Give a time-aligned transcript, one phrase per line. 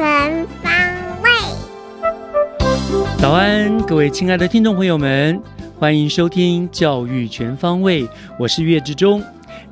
[0.00, 0.72] 全方
[1.22, 1.28] 位。
[3.18, 5.38] 早安，各位亲爱的听众朋友们，
[5.78, 8.04] 欢迎收听《教育全方位》，
[8.38, 9.22] 我是岳志忠。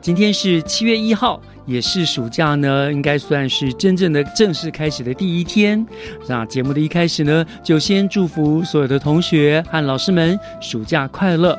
[0.02, 5.86] 今天是七月一号，也是暑假呢，应该算是真正的正式开始的第一天。
[6.26, 11.58] 那节目的一开始呢，就先祝福所有的同学和老师们暑假快乐。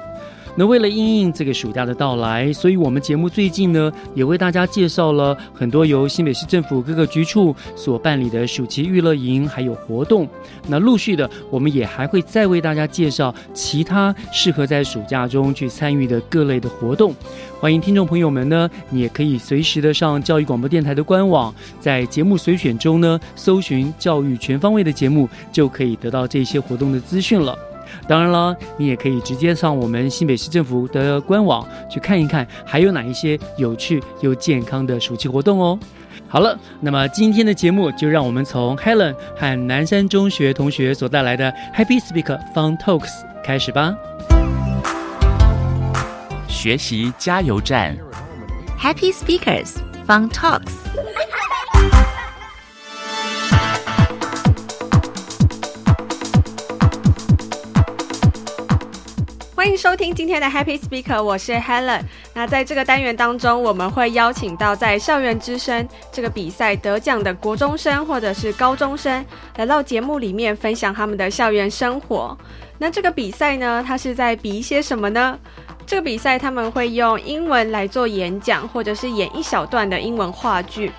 [0.60, 10.28] 那为了应应这个暑假的到来，所以我们节目最近呢，也为大家介绍了很多由新北市政府各个局处所办理的暑期娱乐营还有活动。
[10.68, 17.16] 那陆续的，我们也还会再为大家介绍其他适合在暑假中去参与的各类的活动。
[17.62, 27.58] 欢迎听众朋友们呢，你也可以随时的上教育广播电台的官网，在节目随选中呢，搜寻“教育全方位”的节目，就可以得到这些活动的资讯了。
[28.08, 35.78] 当然了，你也可以直接上我们新北市政府的官网去看一看，还有哪一些有趣又健康的暑期活动哦。
[36.28, 43.10] 好了，那么今天的节目就让我们从 Helen 和南山中学同学所带来的 Happy Speak Fun Talks
[43.44, 43.96] 开始吧。
[46.48, 47.98] 学习加油站
[48.80, 51.09] ，Happy Speakers Fun Talks。
[59.70, 62.02] 欢迎收听今天的 Happy Speaker，我是 Helen。
[62.34, 69.24] 那在这个单元当中，我们会邀请到在校园之声这个比赛得奖的国中生或者是高中生，
[69.58, 72.36] 来到节目里面分享他们的校园生活。
[72.80, 75.38] 那这个比赛呢，它是在比一些什么呢？
[75.86, 80.92] 这个比赛他们会用英文来做演讲，或者是演一小段的英文话剧。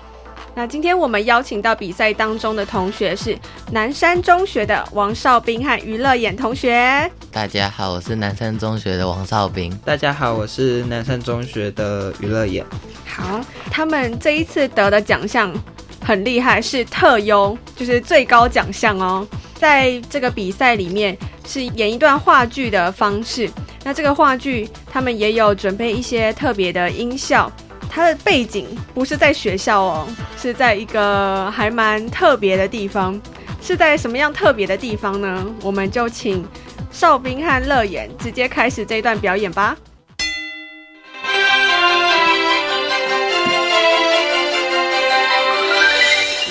[0.53, 3.37] 那今天我们邀请到比赛当中的同学是
[3.71, 7.09] 南山中学的王少斌和于乐演同学。
[7.31, 9.73] 大家好，我是南山中学的王少斌。
[9.85, 12.65] 大家好，我是南山中学的于乐演。
[13.05, 15.53] 好，他们这一次得的奖项
[16.03, 19.25] 很厉害，是特优，就是最高奖项哦。
[19.55, 23.49] 在这个比赛里面是演一段话剧的方式，
[23.85, 27.49] 那这个话剧他们也有准备一些特别的音效。
[27.93, 30.07] 它的背景不是在学校哦，
[30.37, 33.21] 是在一个还蛮特别的地方。
[33.61, 35.45] 是在什么样特别的地方呢？
[35.61, 36.47] 我们就请
[36.89, 39.77] 少斌和乐言直接开始这段表演吧。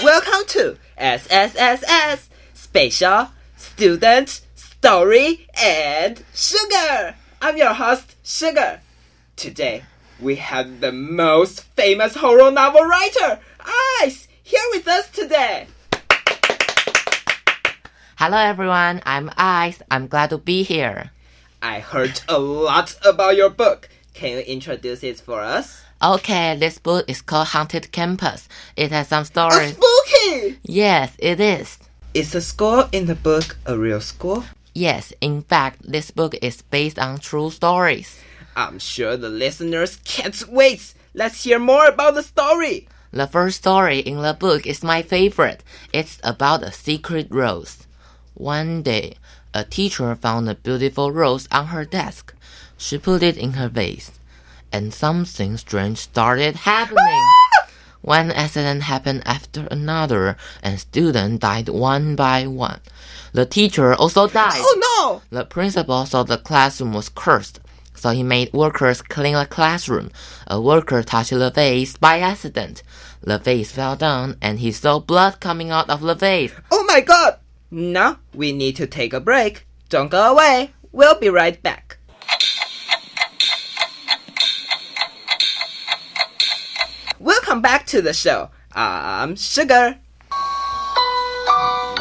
[0.05, 2.19] Welcome to SSSS
[2.55, 3.28] Special
[3.59, 7.15] Student Story and Sugar.
[7.41, 8.81] I'm your host, Sugar.
[9.37, 9.83] Today,
[10.21, 13.41] we have the most famous horror novel writer,
[14.03, 15.67] Ice, here with us today.
[18.17, 19.81] Hello everyone, I'm Ice.
[19.91, 21.11] I'm glad to be here.
[21.63, 23.89] I heard a lot about your book.
[24.13, 25.83] Can you introduce it for us?
[26.03, 28.49] Okay, this book is called Haunted Campus.
[28.77, 29.77] It has some stories.
[29.77, 30.59] spooky!
[30.63, 31.78] Yes, it is.
[32.13, 34.45] Is the school in the book a real school?
[34.75, 38.21] Yes, in fact, this book is based on true stories.
[38.60, 40.92] I'm sure the listeners can't wait.
[41.15, 42.89] Let's hear more about the story.
[43.10, 45.65] The first story in the book is my favorite.
[45.95, 47.86] It's about a secret rose.
[48.34, 49.15] One day,
[49.54, 52.34] a teacher found a beautiful rose on her desk.
[52.77, 54.12] She put it in her vase,
[54.71, 57.24] and something strange started happening.
[58.03, 62.80] One accident happened after another, and students died one by one.
[63.33, 64.56] The teacher also died.
[64.56, 65.39] Oh no!
[65.39, 67.60] The principal thought the classroom was cursed,
[68.01, 70.11] so he made workers clean the classroom.
[70.47, 72.83] A worker touched the vase by accident.
[73.21, 76.55] The vase fell down, and he saw blood coming out of the vase.
[76.71, 77.39] Oh my god!
[77.71, 79.67] Now we need to take a break.
[79.91, 80.73] Don't go away.
[80.93, 81.99] We'll be right back.
[87.19, 88.51] Welcome back to the show.
[88.73, 89.99] I'm Sugar.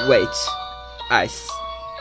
[0.07, 0.35] Wait,
[1.11, 1.49] Ice.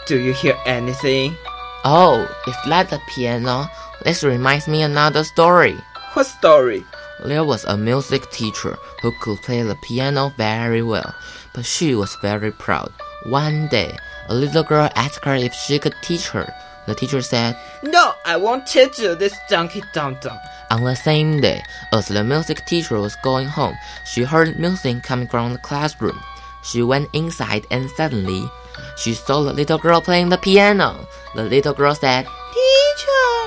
[0.06, 1.36] Do you hear anything?
[1.84, 3.68] Oh, is that the piano?
[4.04, 5.76] This reminds me another story.
[6.12, 6.84] What story?
[7.24, 11.14] There was a music teacher who could play the piano very well,
[11.52, 12.92] but she was very proud.
[13.24, 13.96] One day,
[14.28, 16.52] a little girl asked her if she could teach her.
[16.86, 20.38] The teacher said, No, I won't teach you this donkey dum dum.
[20.70, 21.62] On the same day,
[21.92, 26.20] as the music teacher was going home, she heard music coming from the classroom.
[26.62, 28.48] She went inside and suddenly,
[28.96, 31.06] she saw the little girl playing the piano.
[31.34, 33.37] The little girl said, Teacher, can you teach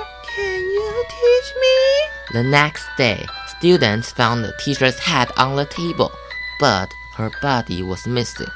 [1.61, 2.09] me?
[2.33, 3.25] The next day,
[3.57, 6.11] students found the teacher's head on the table,
[6.59, 8.47] but her body was missing.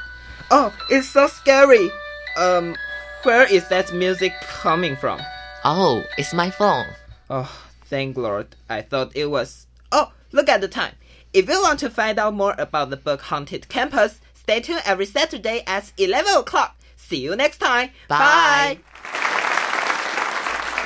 [0.52, 1.92] Oh, it's so scary.
[2.38, 2.75] Um,
[3.24, 5.19] where is that music coming from?
[5.63, 6.88] Oh, it's my phone.
[7.30, 7.52] Oh,
[7.86, 8.56] thank Lord.
[8.69, 9.68] I thought it was.
[9.92, 10.94] Oh, look at the time.
[11.34, 15.06] If you want to find out more about the book Haunted Campus, stay tuned every
[15.06, 16.78] Saturday at 11 o'clock.
[16.96, 17.90] See you next time.
[18.08, 18.80] Bye.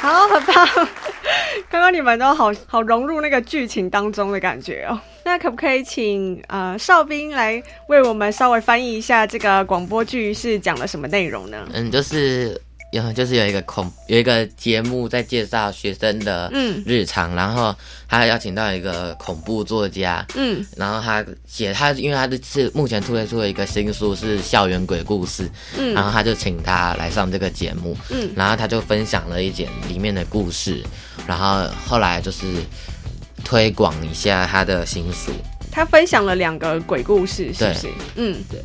[0.02, 0.90] Bye.
[1.70, 5.00] 刚刚你们都好好融入那个剧情当中的感觉哦。
[5.26, 11.68] 那可不可以请呃哨兵来为我们稍微翻译一下这个广播剧是讲了什么内容呢？
[11.72, 12.60] 嗯，就是
[12.92, 16.82] 有就是有一个恐有一个节目在介绍学生的嗯。
[16.86, 17.76] 日常，然后
[18.08, 20.66] 他邀请到一个恐怖作家，嗯。
[20.76, 25.94] 然后他写他因为他这次目前推出了一个新书是校园鬼故事，嗯。
[25.94, 28.32] 然后他就请他来上这个节目，嗯。
[28.36, 30.84] 然后他就分享了一点里面的故事，
[31.28, 32.46] 然后后来就是
[33.44, 35.32] 推广一下他的新书，
[35.72, 37.88] 他分享了两个鬼故事，是不是？
[38.16, 38.60] 嗯，对。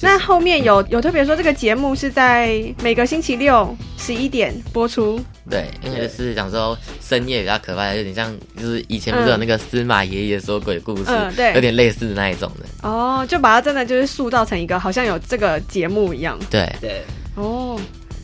[0.00, 16.38] 那后面有有特别说这个节目是在每个星期六十一点播出，对，因为就是讲说深夜比较可怕，有点像就是以前不是有那个司马爷爷说鬼故事，嗯对有点类似那一种的，哦，就把它真的就是塑造成一个好像有这个节目一样。
[16.50, 17.02] 对，对，
[17.34, 17.78] 哦，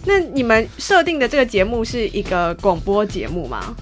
[0.04, 3.76] 那你们设定的这个节目是一个广播节目吗？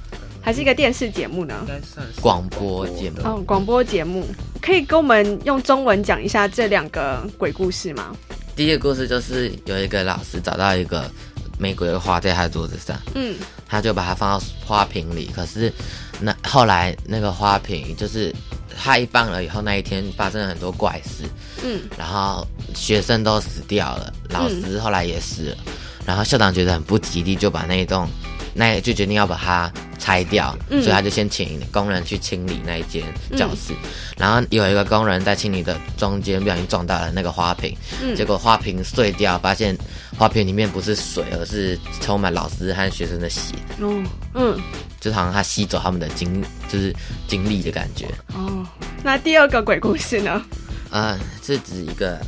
[0.44, 1.54] 还是一个电视节目呢？
[1.62, 2.20] 应该算是。
[2.20, 3.16] 广播节目。
[3.24, 4.26] 哦，广播节目。
[4.60, 8.14] 可以跟我们用中文讲一下这两个鬼故事吗？
[8.54, 11.10] 第一个故事就是有一个老师找到一个
[11.58, 13.34] 玫瑰花在他的桌子上，嗯。
[13.66, 15.72] 他就把它放到花瓶里，可是
[16.20, 18.30] 那后来那个花瓶就是
[18.76, 21.24] 他一放了以后，那一天发生了很多怪事，
[21.64, 21.80] 嗯。
[21.96, 25.56] 然后学生都死掉了，老师后来也死了，
[26.04, 28.06] 然后校长觉得很不吉利，就把那一栋
[28.54, 30.80] 那就决定要把它拆掉，嗯。
[30.82, 33.02] 所以他就先请工人去清理那一间
[33.36, 33.74] 教室，
[34.16, 38.14] 然后有一个工人在清理的中间不小心撞到了那个花瓶，嗯。
[38.14, 39.76] 结果花瓶碎掉，发现
[40.16, 44.02] 花瓶里面不是水，而是充满老师和学生的血，哦。
[44.34, 44.58] 嗯。
[45.00, 46.94] 就是好像他吸走他们的精，就是
[47.28, 48.06] 精力的感觉。
[48.34, 48.66] 哦，
[49.02, 50.42] 那第二个鬼故事呢？
[50.90, 52.18] 呃，是指一个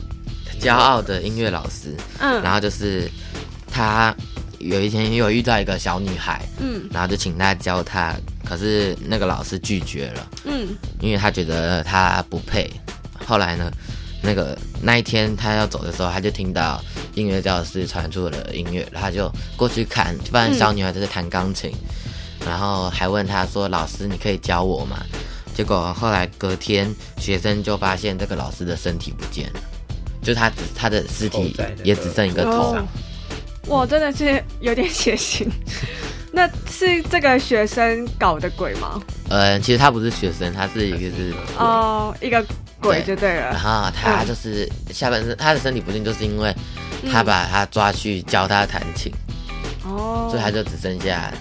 [0.61, 2.43] 骄傲的音乐老师，嗯。
[2.43, 3.11] 然后就是
[3.73, 4.14] 他
[4.69, 8.15] 有一天又遇到一个小女孩，嗯然后就请她教她，
[8.45, 10.69] 可是那个老师拒绝了，嗯
[11.01, 12.71] 因为他觉得她不配。
[13.27, 13.71] 后来呢，
[14.23, 16.83] 那个那一天他要走的时候，他就听到
[17.14, 21.73] 音乐教室传出了音乐，然后他就过去看，就发现小女孩在弹钢琴，
[22.47, 25.05] 然后还问她说：“老师，你可以教我吗？”
[25.55, 29.61] 结果后来隔天，学生就发现这个老师的身体不见了，
[30.23, 32.76] 就他只他的尸体也只剩一个头。
[33.66, 35.46] 哦哇，真的是有点血腥。
[36.32, 39.00] 那是这个学生搞的鬼吗？
[39.30, 42.44] 呃，其实他不是学生，他是一个是哦，一个
[42.78, 43.58] 鬼就对了然了。
[43.58, 46.54] 后他就是下半身，他的身体不见，就是因为
[47.11, 49.11] 他把他抓去教他弹琴，
[49.85, 51.32] 哦，所以他就只剩下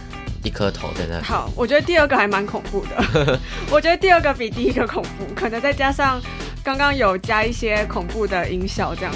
[0.43, 1.23] 一颗头在那里。
[1.25, 3.37] 好，我觉得第二个还蛮恐怖的。
[3.69, 6.21] 我觉得第二个比第一个恐怖，可能再加上
[6.63, 9.13] 刚刚有加一些恐怖的音效，这样。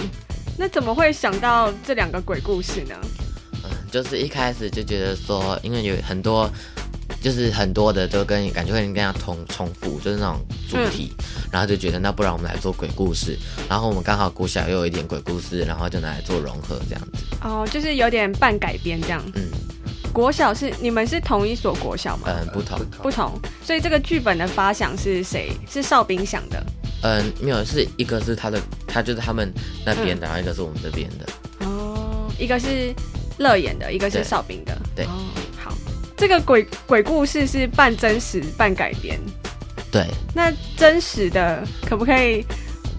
[0.60, 2.94] 那怎么会想到这两个鬼故事呢？
[3.64, 6.52] 嗯，就是一开始就觉得说，因为有很多，
[7.22, 10.38] 就是很多的都跟感觉会跟人家重重复，就是那种
[10.70, 11.14] 主题，
[11.50, 13.40] 然后就觉得那不然我们来做鬼故事，
[13.70, 17.24] 然后我们刚好古小又有一点鬼故事，然后就拿来做融合这样子。
[17.42, 19.24] 哦，就是有点半改编这样。
[19.36, 19.48] 嗯
[20.12, 22.28] 国小是你们是同一所国小吗？
[22.28, 25.52] 嗯，不同，不同，所以这个剧本的发想是谁？
[25.70, 26.62] 是邵兵想的。
[27.02, 29.52] 嗯，没有，是一个是他的，他就是他们
[29.86, 31.66] 那边的，然后一个是我们这边的。
[31.66, 32.94] 哦，一个是
[33.38, 34.78] 乐演的，一个是对邵兵的。
[34.96, 35.28] 对哦，
[35.58, 35.74] 好。
[36.18, 39.18] 这个鬼鬼故事是半真实半改编，
[39.90, 42.46] 对，那真实的可不可以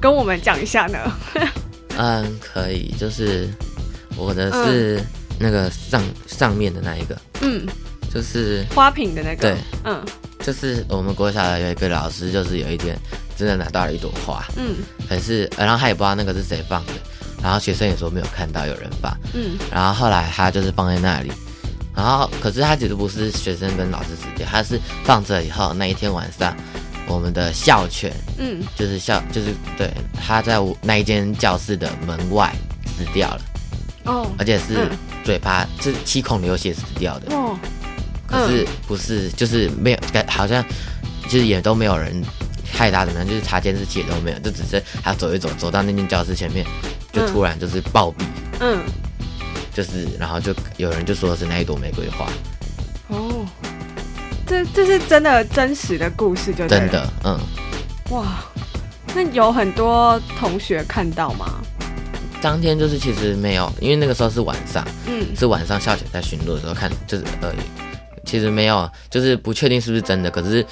[0.00, 0.98] 跟我们讲一下呢？
[1.98, 3.46] 嗯，可以，就是
[4.16, 5.04] 我的是
[5.38, 7.66] 那个上、上面的那一个，嗯，
[8.10, 10.02] 就是花瓶的那个，对，嗯
[10.40, 12.98] 就是我们国小的有一个老师，就是有一天
[13.40, 14.76] 真的拿到了一朵花，嗯。
[15.08, 16.92] 可是呃然后他也不知道那个是谁放的，
[17.42, 19.58] 然后学生也说没有看到有人放，嗯。
[19.72, 21.32] 然后后来他就是放在那里，
[21.96, 26.54] 然后可是他其实不是学生跟老师死掉，他是放着以后那一天晚上，
[27.06, 32.54] 我们的校犬嗯，就是校就是对他在我那一间教室的门外
[32.86, 33.40] 死掉了，
[34.04, 34.90] 哦，而且是嗯。
[35.22, 37.56] 嘴巴是七孔流血死掉的，哦，
[38.26, 40.64] 可是不是就是没有好像
[41.28, 42.20] 就是也都没有人
[42.80, 46.64] 害他怎么样，就是查监视器也都没有，就只是他走一走走到那间教室前面，
[47.12, 48.24] 就突然就是暴毙。
[48.60, 48.80] 嗯，
[49.74, 52.26] 就是，然后就有人就说是那一朵玫瑰花，
[53.08, 53.46] 哦，
[54.46, 57.38] 这这是真的真实的故事，就真的，嗯，
[58.12, 58.42] 哇。
[59.12, 61.60] 那有很多同学看到吗？
[62.40, 67.58] 当天就是其实没有，因为那个时候是晚上，嗯是晚上校犬在巡逻的时候看，就是而已，
[68.24, 70.64] 其实没有，就是不确定是不是真的，可是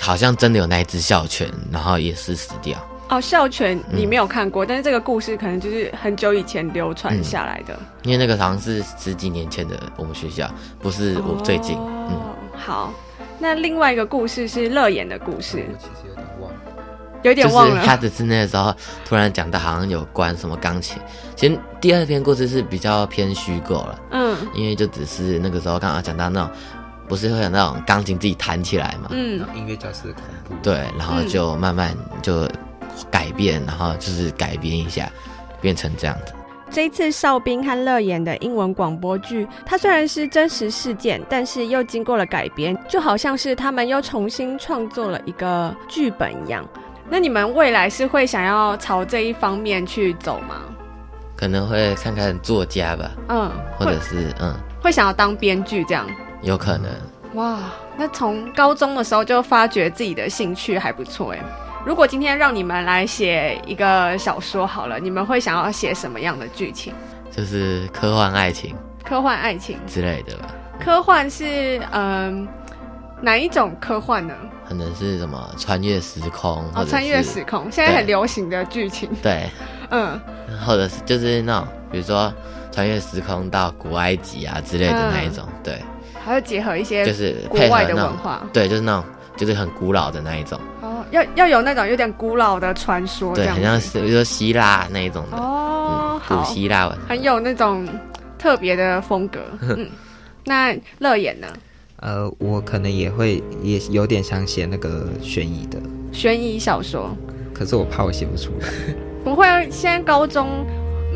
[0.00, 2.78] 好像真的有那一只校犬，然后也是死掉，
[3.08, 7.78] 哦，校犬你嗯没有看过，但是这个故事可能就是很久以前流传下来的。
[8.02, 10.50] 因为那个好像是十几年前的我们学校，
[10.80, 12.92] 不是我最近，嗯，哦，好。
[13.40, 16.56] 那另外一个故事是乐言的故事，我其实有点忘了。
[17.22, 17.74] 有点忘了。
[17.76, 18.74] 就是他只是那个时候
[19.04, 21.00] 突然讲到好像有关什么钢琴，
[21.36, 24.00] 其实第二篇故事是比较偏虚构了。
[24.10, 26.50] 嗯因为就只是那个时候刚好讲到那种，
[27.08, 32.46] 不是会有那种钢琴自己弹起来嘛，嗯音乐教室的恐怖，对，然后就慢慢就
[33.10, 35.10] 改变，然后就是改编一下，
[35.60, 36.32] 变成这样子。
[36.70, 46.62] 这一次邵兵和乐言的英文广播剧，它虽然是真实事件，但是又经过了改编，就好像是他们又重新创作了一个剧本一样。
[47.08, 50.56] 那你们未来是会想要朝这一方面去走吗？
[51.34, 56.06] 可能会看看作家吧，嗯，或者是嗯，会想要当编剧这样。
[56.42, 56.90] 有可能。
[57.34, 57.58] 哇，
[57.96, 61.38] 那从高中的时候就发觉自己的兴趣还不错哎。
[61.84, 66.92] 如果今天让你们来写一个小说好了，你们会想要写什么样的剧情？
[67.30, 69.78] 就是科幻爱情科幻爱情？
[69.86, 70.48] 之类的吧，
[70.80, 72.46] 科幻是嗯、
[73.20, 74.34] 哪一种科幻呢？
[74.66, 79.08] 可能是什么穿越时空，哦，穿越时空，现在很流行的剧情。
[79.22, 79.48] 对，
[79.90, 80.20] 嗯，
[80.66, 82.32] 或者是就是那种，比如说
[82.72, 85.80] 穿越时空到古埃及啊之类的那一种，对，
[86.28, 88.46] 还要结合一些就是国外的文化。
[88.52, 89.04] 对，就是那种
[89.36, 96.98] 就是很古老的那一种，哦，要要有那种有点古老的传说这对，很像是比如说希腊那一种的，哦，古，希腊文。
[97.08, 97.88] 很有那种
[98.38, 99.40] 特别的风格。
[99.62, 99.88] 嗯，
[100.44, 101.46] 那乐言呢？
[102.00, 105.78] 呃，我可能也会也有点想写那个悬疑的，
[106.12, 107.10] 悬疑小说
[107.52, 108.68] 可是我怕我写不出来。
[109.24, 109.60] 不会啊？
[109.68, 110.64] 现在高中，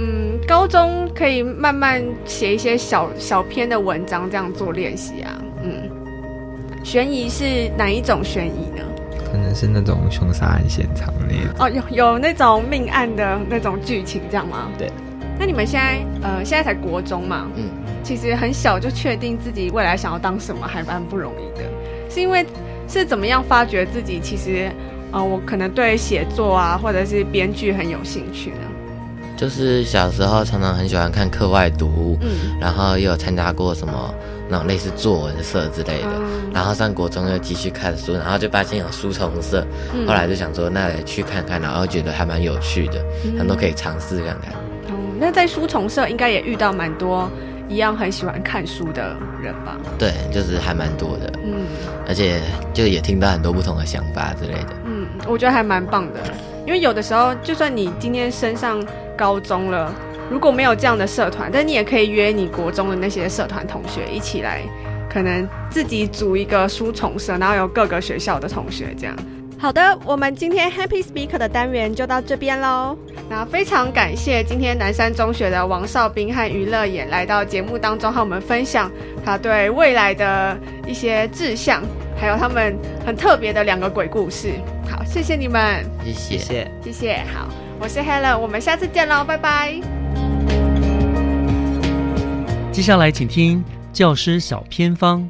[0.02, 5.40] 嗯，高中可以慢慢写一些小小篇的文章，这样做练习啊。
[5.62, 5.88] 嗯，
[6.82, 8.82] 悬疑是哪一种悬疑呢？
[9.30, 11.54] 可能是那种凶杀案现场那种。
[11.60, 14.68] 哦，有有那种命案的那种剧情，这样吗？
[14.76, 14.90] 对。
[15.38, 17.70] 那你们现在呃，现在才国中嘛，嗯，
[18.02, 21.64] 其实很小就确定自己未来想要当什么，还蛮不容易的。
[22.10, 22.44] 是因为
[22.88, 24.68] 是怎么样发掘自己其实
[25.12, 28.56] 呃，我可能对写作啊，或者是编剧很有兴趣呢？
[29.42, 34.14] 就是小时候常常很喜欢看课外读物，嗯然后也有参加过什么
[34.48, 44.52] 那种类似作文社之类的，嗯然后上国中又继续看书，然后就发现有书虫社，嗯后来就想说那来去看看，然后觉得还蛮有趣的，嗯很多可以尝试看看。
[44.86, 47.28] 哦，那在书虫社应该也遇到蛮多
[47.68, 49.76] 一样很喜欢看书的人吧？
[49.98, 51.66] 对，就是还蛮多的，嗯
[52.06, 52.40] 而且
[52.72, 54.68] 就也听到很多不同的想法之类的。
[54.84, 56.20] 嗯，我觉得还蛮棒的，
[56.64, 58.80] 因为有的时候就算你今天身上
[59.22, 59.94] 高中了，
[60.28, 64.62] 如果没有这样的社团，但你也可以约你国中的那些社团同学一起来，
[65.08, 69.14] 可能自己组一个书虫社，然后有各个学校的同学这样。
[69.56, 72.98] 好的，我们今天 Happy Speaker 的单元就到这边喽。
[73.30, 78.90] 那非常感谢今天南山中学的王少斌和娱乐也来到节目当中和我们分享
[79.24, 81.80] 他对未来的一些志向，
[82.20, 82.76] 还有他们
[83.06, 84.54] 很特别的两个鬼故事。
[84.90, 86.38] 好，谢谢你们，谢谢。
[86.38, 86.70] 谢谢。
[86.82, 87.14] 谢谢。
[87.32, 87.46] 好，
[87.82, 89.74] 我是 Helen，我们下次见喽，拜拜。
[92.70, 95.28] 接下来请听教师小偏方。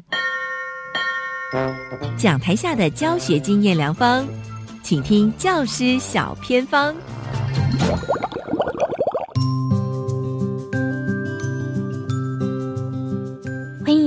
[2.15, 4.27] 讲台下的教学经验良方，
[4.83, 6.93] 请听教师小偏方。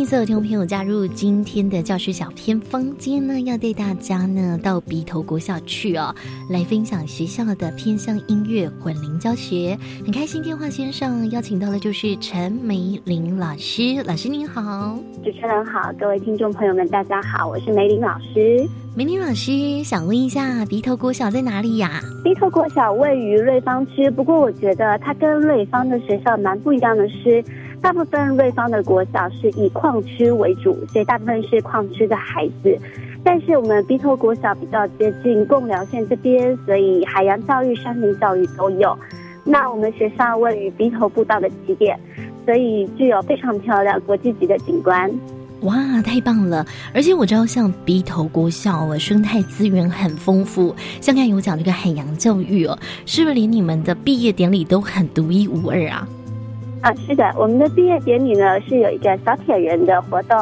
[0.07, 2.87] 所所有听众朋友加入今天的教师小偏方。
[2.97, 6.15] 今天呢，要带大家呢到鼻头国小去哦，
[6.49, 9.77] 来分享学校的偏向音乐混龄教学。
[10.05, 14.03] 很开心，电话线上邀请到的就是陈梅玲老师。
[14.07, 18.65] 老师您好，主持人好，各位听众朋友们，大家好，我是梅玲老师。
[18.97, 22.01] 梅玲老师想问一下，鼻头国小在哪里呀？
[22.25, 27.45] 鼻头国小位于瑞芳区，不过我觉得它跟瑞芳的学校蛮不一样的是。
[27.83, 32.77] 大部分瑞芳的国小是以矿区为主，所以大部分是矿区的孩子。
[33.23, 38.97] 但是我们鼻头国小比较接近贡寮县这边，所以海洋教育、山林教育都有。
[39.45, 41.99] 那我们学校位于鼻头步道的起点，
[42.45, 45.11] 所以具有非常漂亮国际级的景观。
[45.63, 46.67] 哇，太棒了！
[46.93, 50.75] 而且我知道，像鼻头国小哦，生态资源很丰富。
[51.01, 56.07] 像刚有讲这个海洋教育哦，是不是连你们的毕业典礼都很独一无二啊？
[56.87, 60.39] 啊，是的，我们的毕业典礼呢是有一个小铁人的活动，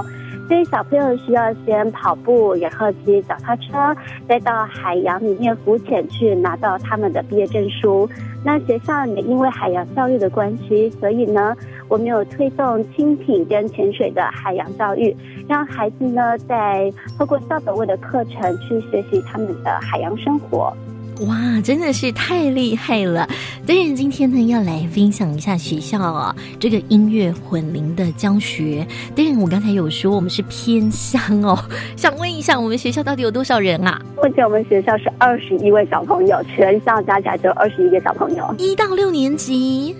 [0.47, 3.97] 所以小朋友需要先跑步，然后骑脚踏车，
[4.29, 8.07] 再到海洋里面浮潜去拿到他们的毕业证书。
[8.45, 11.57] 那学校也因为海洋教育的关系，所以呢，
[11.89, 15.17] 我们有推动轻艇跟潜水的海洋教育，
[15.49, 20.77] 让孩子呢在透过校本位的课程去学习他们的海洋生活。
[21.21, 23.29] 哇，真的是太厉害了！
[23.67, 28.85] 当然，今天呢要来分享一下学校啊这个音乐混龄的教学。
[29.15, 31.57] 当然，我刚才有说我们是偏乡哦，
[31.97, 34.01] 想问一下，我们学校到底有多少人啊？
[34.17, 39.95] 目前我们学校是二十一位小朋友，全校加起来就二十一个小朋友，一到六年级。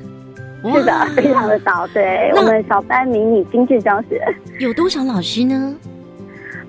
[0.65, 1.87] 是的，非常的少。
[1.89, 4.21] 对我们小班迷你精致教学，
[4.59, 5.75] 有多少老师呢？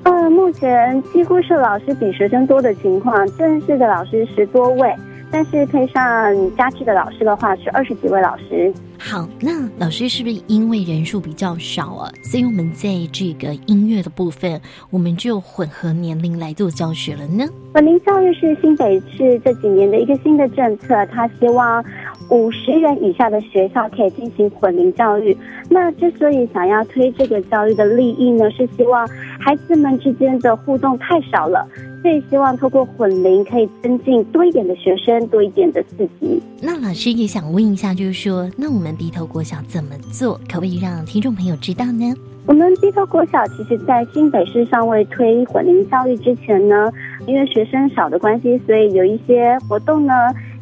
[0.08, 4.96] 嗯，目前几乎是老师比学生多的情况，正式的老师十多位，
[5.32, 8.74] 但是配上家具的老师的话是二十几位老师。
[8.98, 17.46] 好，那老师是不是因为人数比较少啊，所以我们在这个音乐的部分，我们就混合年龄来做教学了呢？
[17.74, 21.84] 混龄教育是新北市这几年的一个新的政策，他希望。
[22.32, 25.38] 五十人以下的学校可以进行混龄教育。
[25.70, 29.08] 那之所以想要推这个教育的利益呢，是希望
[29.40, 31.68] 孩子们之间的互动太少了，
[32.06, 36.40] 所以希望透过混龄可以增进多一点的学生，多一点的刺激。
[36.62, 42.14] 那老师也想问一下，就是说，那我们鼻头国小怎么做，可不可以让听众朋友知道呢？
[42.46, 46.94] 我们鼻头国小其实，在新北市尚未推混龄教育之前呢，
[47.26, 50.14] 因为学生少的关系，所以有一些活动呢。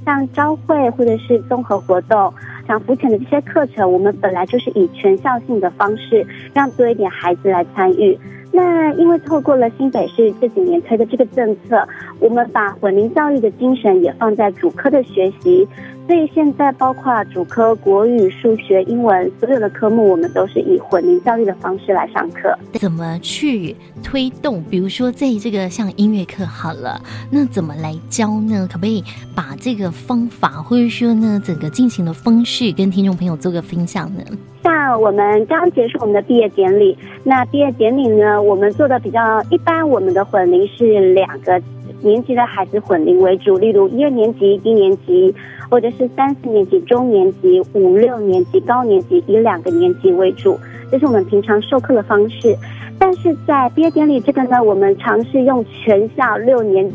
[0.05, 2.33] 像招会或者是综合活动，
[2.67, 8.17] 像浮潜的这些课程，我们本来就是以全校性的方式，让多一点孩子来参与。
[8.55, 11.87] 那因为透过了新北市这几年推的这个政策，
[12.19, 15.67] 我们把混龄教育的精神也放在主科的学习。
[16.05, 22.53] 所以现在包括主科国语、数学、英文所有的科目，我们都是以混龄教育的方式来上课。
[22.73, 24.61] 怎么去推动？
[24.69, 28.67] 比如说在这个像音乐课好了，那怎么来教呢？
[28.69, 29.01] 可不可以
[29.33, 34.21] 把这个方法，或者说呢整个进行的方式，跟听众朋友做个分享呢？
[34.63, 41.61] 像我们刚结束我们的毕业典礼，那毕业典礼呢，我们做的比较一般，我们的混龄是两个
[42.01, 45.33] 年级的孩子混龄为主，例如一二年级、一年级。
[45.73, 50.55] 或者是三四年级、中年级、五六年级、高年级，以两个年级为主，
[50.91, 52.55] 这是我们平常授课的方式。
[52.99, 56.87] 但是在毕业典礼这个呢，我们尝试用全校六年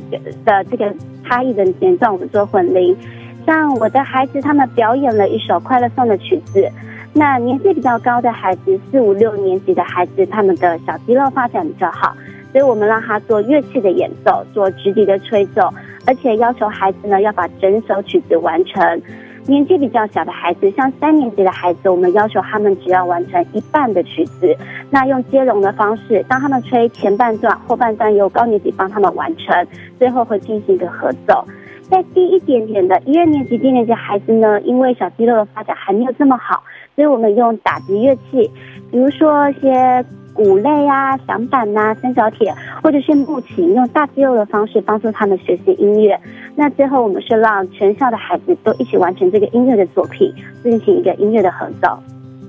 [0.45, 2.97] 的这个差异的年段，我们做混龄。
[3.45, 6.65] 像我的孩子，他们表演了一首《快乐颂》的曲子。
[7.13, 12.15] 那年纪比较高的孩子，四五六年级的孩子，他们的小肌肉发展比较好，
[12.53, 15.69] 所以我们让他做乐器的演奏，做直笛的吹奏。
[16.09, 19.03] 而且要求孩子呢要把整首曲子完成。
[19.47, 24.55] 年纪比较小的孩子，像三年级的孩子，我们要求他们只要完成一半的曲子。
[24.91, 29.67] 那用接龙的方式，当他们吹前半段，后半段由高年级帮他们完成，
[29.99, 31.47] 最后会进行一个合奏。
[31.91, 36.63] 在低一点点的一二年级、低年级孩子呢，因为小肌肉的发展还没有这么好，
[36.95, 38.51] 所以我们用打击乐器，
[38.91, 40.05] 比如说一些。
[40.39, 46.19] 五类啊，响板呐，三角铁，或者是木琴，用大肌肉的方式帮助他们学习音乐。
[46.55, 51.89] 那最后，我们是让全校的孩子都一起完成这个音乐的作品，进行一个音乐的合奏。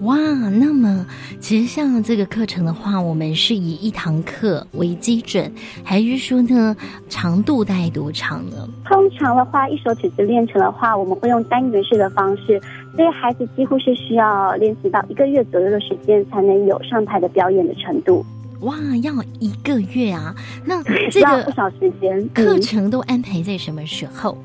[0.02, 1.06] 哇，那么
[1.42, 5.52] 其实像这个课程的话，我们是以一堂课为基准，
[5.84, 6.76] 还是说呢
[7.10, 8.68] 长度大概多长呢？
[8.86, 12.62] 通常的话，一首曲子练成的话，我们会用单元式的方式，
[12.96, 18.26] 所以孩子几乎是需要练习到一个月左右的时间，才能有上台的表演的程度。
[18.62, 20.34] 哇，要一个月啊？
[20.66, 20.82] 那
[21.12, 24.38] 这个不少时间，课程都安排在什么时候？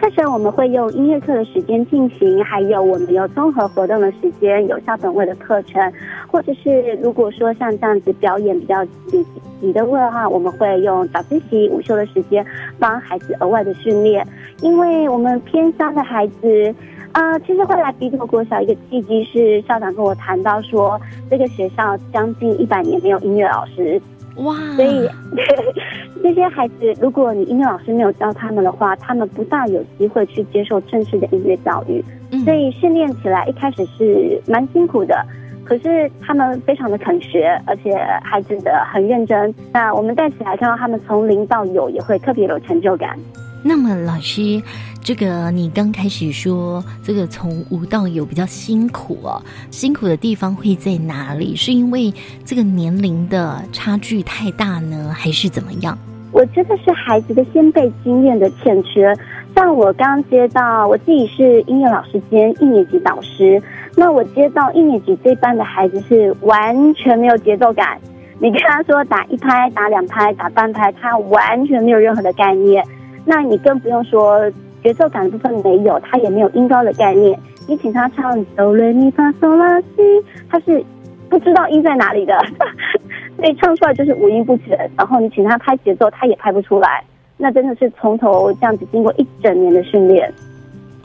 [0.00, 5.92] 课程我们会用音乐课的时间进行，还有我们有综合活动的时间，有校本位的课程，
[6.30, 9.24] 或者是如果说像这样子表演比较紧
[9.60, 12.44] 急的话，我们会用早自习、午休的时间
[12.78, 14.26] 帮孩子额外的训练，
[14.60, 16.74] 因为我们偏乡的孩子。
[17.12, 23.98] 啊，其实后来鼻头国小一个契机是校长跟我谈到说，这个学校将近一百年没有音乐老师，
[24.36, 24.54] 哇！
[24.76, 25.08] 所以
[26.22, 32.04] 这些孩子，如果你音乐老师没有教他们的话，他们不大有机会去接受正式的音乐教育。
[32.44, 35.24] 所以训练起来一开始是蛮辛苦的，
[35.64, 39.54] 可是他们非常的肯学，而且孩子的很认真。
[39.72, 43.16] 那我们带起来看到他们从零到有，也会特别有成就感。
[43.66, 44.62] 那么老师。
[45.02, 51.54] 这个你刚开始说，这个从无到有比较辛苦哦，辛苦的地方会在哪里？
[51.54, 52.12] 是因为
[52.44, 55.96] 这个年龄的差距太大呢，还是怎么样？
[56.32, 59.14] 我觉得是孩子的先辈经验的欠缺。
[59.54, 63.62] 像我刚接到，我自己是音乐老师兼一年级导师，
[63.96, 67.96] 那我接到一年级这班的孩子是完全没有节奏感。
[68.40, 72.84] 你跟他说打一拍、打两拍、打半拍，他完全没有任何的概念。
[73.26, 74.50] 那你更不用说。
[74.82, 77.36] 节奏感的部分没有，他也没有音高的概念。
[77.66, 79.96] 你请他唱哆来咪发嗦拉西，
[80.48, 80.80] 他是
[81.28, 82.38] 不知道音在哪里的，
[83.36, 84.78] 所以唱出来就是五音不全。
[84.96, 87.02] 然后你请他拍节奏，他也拍不出来。
[87.36, 90.32] 那真的是从头这样子经过一整年的训练。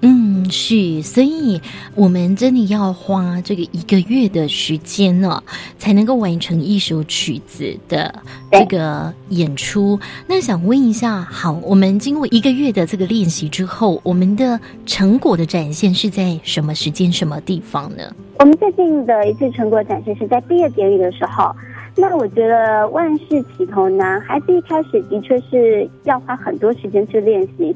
[0.04, 1.62] 嗯，是，所以
[1.94, 5.44] 我们真的要花这个一个月的时间呢，
[5.78, 8.14] 才能够完成一首曲子的
[8.52, 10.00] 这个演出。
[10.28, 18.04] 那想问一下，好，我们经过一个月的这个练习之后，我们的成果的展现是在什么时间、什么地方呢？
[18.40, 21.56] 我们最近的一次成果展现是在毕业典礼的时候。
[21.96, 27.76] 那我觉得万事起头难，孩子一开始的确是要花很多时间去练习。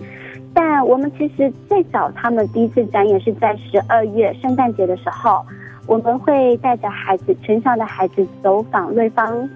[0.57, 5.45] 但我们其实最早他们第一次展演是在十二月圣诞节的时候，
[5.85, 9.49] 我们会带着孩子全校的孩子走访瑞芳，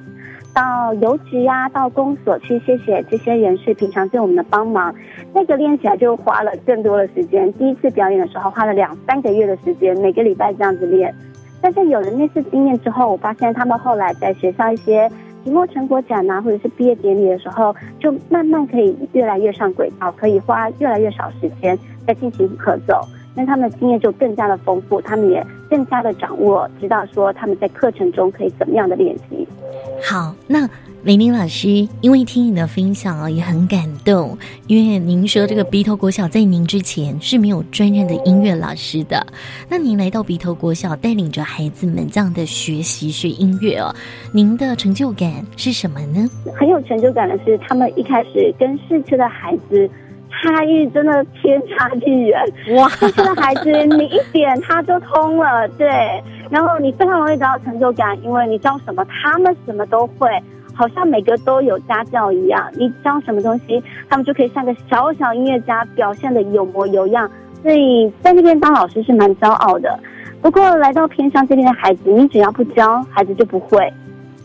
[0.53, 4.93] 到邮局呀，到公所去谢谢这些人士平常对我们的帮忙。
[5.33, 11.15] 那个练起来就花了更多的时间，第一次表演的时候花了两三个月的时间，每个礼拜这样子练。
[11.61, 15.09] 但是有了那次经验之后，我发现他们后来在学校一些。
[15.43, 23.01] 期末成果展呐，或者是毕业典礼的时候，就慢慢可以越来越上轨道，可以花越来越少时间在进行课走，
[23.35, 29.47] 那他们的经验就更加的丰富，他们也更加的掌握，知道说他们在课程中可以怎么样的练习。
[30.03, 30.69] 好，那。
[31.03, 34.37] 雷宁老师，因为听你的分享啊，也很感动。
[34.67, 39.25] 因为您说这个鼻头国小在您之前是没有专任的音乐老师的，
[39.69, 43.95] 那您来到鼻头国小，带领着孩子们这样的学习学音乐哦，
[44.33, 46.29] 您的成就感是什么呢？
[46.53, 49.89] 很有成就感的是，他们一开始跟市区的孩子
[50.29, 52.37] 差异真的天差地远。
[52.75, 55.87] 哇，市区的孩子你一点他就通了，对，
[56.49, 60.27] 然后你非常容易得到成就感，因为你教什么，他们什么都会。
[60.79, 67.29] 好像每个都有家教一样，你教什么东西，他们就可以像个小小音乐家，表现的有模有样。
[67.61, 69.99] 所以在那边当老师是蛮骄傲的。
[70.41, 73.91] 不过来到偏乡这边的孩子，你只要不教，孩子就不会。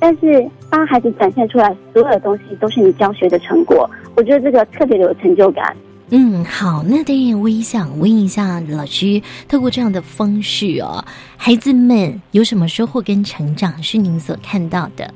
[0.01, 5.77] 但是当孩子展现出来所有的东西，都是你教学的成果，我觉得这个特别的有成就感。
[6.11, 11.05] 嗯，好，那当然我也想问一下老师，透过这样的方式哦，
[11.37, 15.15] 孩子们有什么收获跟成长是您所看到的？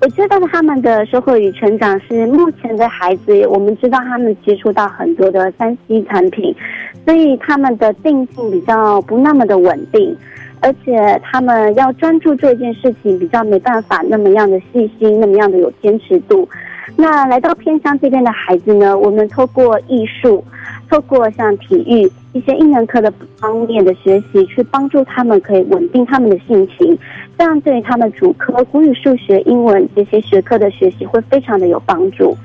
[0.00, 6.56] 我知道他们的收获与成长是目前的孩子，我们知道他们接触到很多的三 C 产品，
[7.04, 10.16] 所以他们的定性比较不那么的稳定，
[10.60, 16.48] 而且他们要专注做一件事情，比较没办法那么样的细心，那么样的有坚持度。
[16.96, 20.42] 那来到偏乡这边的孩子呢，我们透过艺术，
[20.88, 26.96] 透过像体育一些英文课的方面的学习，去帮助他们可以稳定他们的性情。
[27.36, 32.36] 这样对他们主科国语、数学、英文这些学科的学习会非常的有帮助。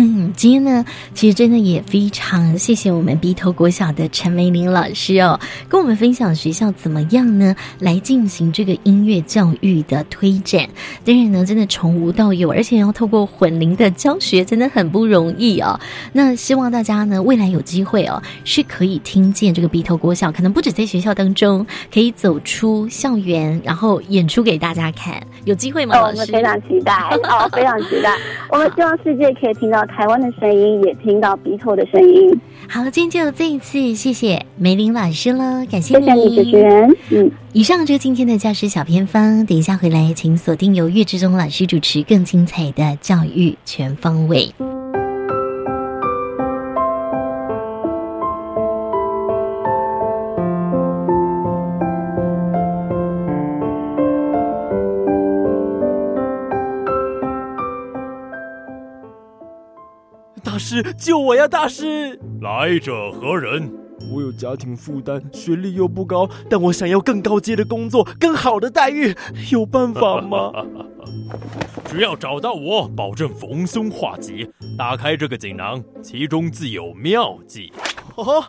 [0.00, 10.68] 嗯，今天呢，其实真的也非常谢谢我们鼻头国小的陈梅玲老师哦，跟我们分享学校怎么样呢来进行这个音乐教育的推展。
[11.04, 15.80] 当然呢，真的从无到有，而且要透过混龄的教学，真的很不容易哦。
[16.12, 25.20] 那希望大家呢，未来有机会哦，是可以听见这个鼻头国小，可能不止在学校当中，可以走出校园，然后演出给大家看。
[25.44, 26.00] 有机会吗？
[26.00, 26.92] 我们非常期待，
[27.24, 28.16] 哦，非常期待。
[28.48, 29.87] 我们希望世界可以听到。
[29.88, 32.38] 台湾的声音也听到鼻头的声音。
[32.68, 36.96] 好，今天就这一次，谢谢梅林老师了，感谢你，主持人。
[37.10, 39.44] 嗯，以上就是今天的教师小偏方。
[39.46, 44.52] 等一下回来，请锁定由岳志忠老师主持更精彩的教育全方位。
[60.82, 62.18] 师，救我呀，大师！
[62.40, 63.72] 来者何人？
[64.14, 69.14] 我有家庭负担，学历又不高，但我想要更高阶的工作，更好的待遇，
[69.50, 70.52] 有办法吗？
[71.90, 74.48] 只要找到我，保证逢凶化吉。
[74.78, 77.72] 打开这个锦囊，其中自有妙计。
[78.14, 78.44] 哦，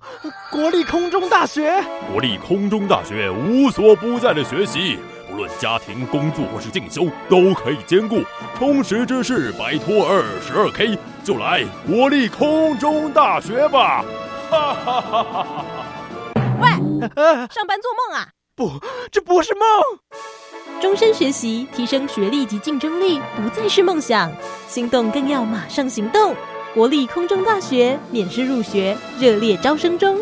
[0.52, 8.22] 国立空中大学，国立空中大学无所不在的学习，不论家庭、工作或是进修，都可以兼顾。
[8.58, 14.04] 充实知识，摆脱二十二 K，就来国立空中大学吧！
[14.50, 15.66] 哈哈哈哈哈！
[16.60, 16.70] 喂，
[17.50, 18.28] 上班做梦啊？
[18.56, 18.74] 不，
[19.12, 19.62] 这不是梦。
[20.82, 24.32] 终身学习，提升学历及竞争力，不再是梦想。
[24.68, 26.36] 心动更要马上行动！
[26.74, 30.20] 国立空中大学免试入学，热烈招生中，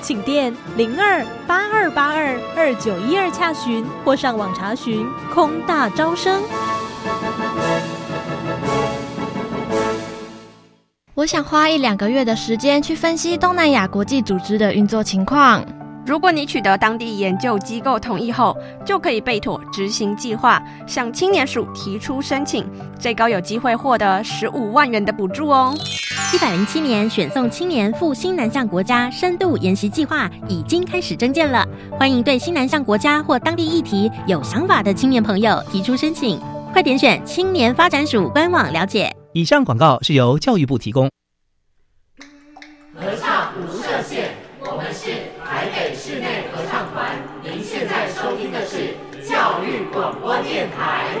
[0.00, 6.42] 请电零二八二八二二九一二洽询，或上网查询空大招生。
[11.14, 15.62] 我想花一两个月的时间去分析东南亚国际组织的运作情况。
[16.10, 22.68] 如果你取得当地研究机构同意后，就可以备妥执行计划，向青年署提出申请，
[22.98, 25.72] 最高有机会获得十五万元的补助哦。
[26.34, 31.64] 一百零七年选送青年赴新南向国家深度研习计划已经开始征件了，
[31.96, 36.40] 欢迎对新南向国家或当地议题有想法的青年朋友提出申请，
[36.72, 39.14] 快点选青年发展署官网了解。
[39.32, 41.08] 以上广告是由教育部提供。
[42.96, 45.08] 合唱无设限，我们是
[45.44, 47.16] 台北室内合唱团。
[47.42, 48.94] 您现在收听的是
[49.40, 51.16] 教育广播电台。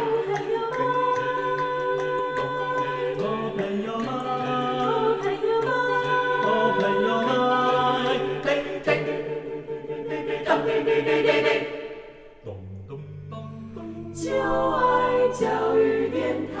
[14.12, 14.30] 就
[14.70, 16.60] 爱教育电台。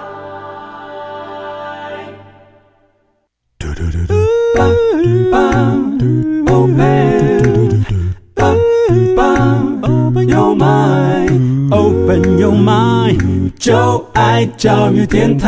[11.70, 15.46] Open your mind，就爱教育电台。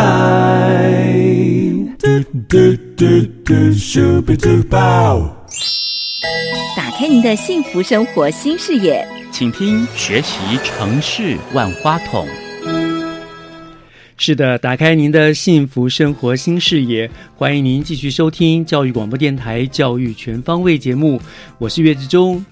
[6.76, 12.24] 打开您的幸福生活新视野，请听学习城市万花筒。
[14.16, 21.20] 是的，打开您的幸福生活新视野，欢迎您继续收听教育广播电台《教育全方位》节目，
[21.58, 22.44] 我是岳志忠。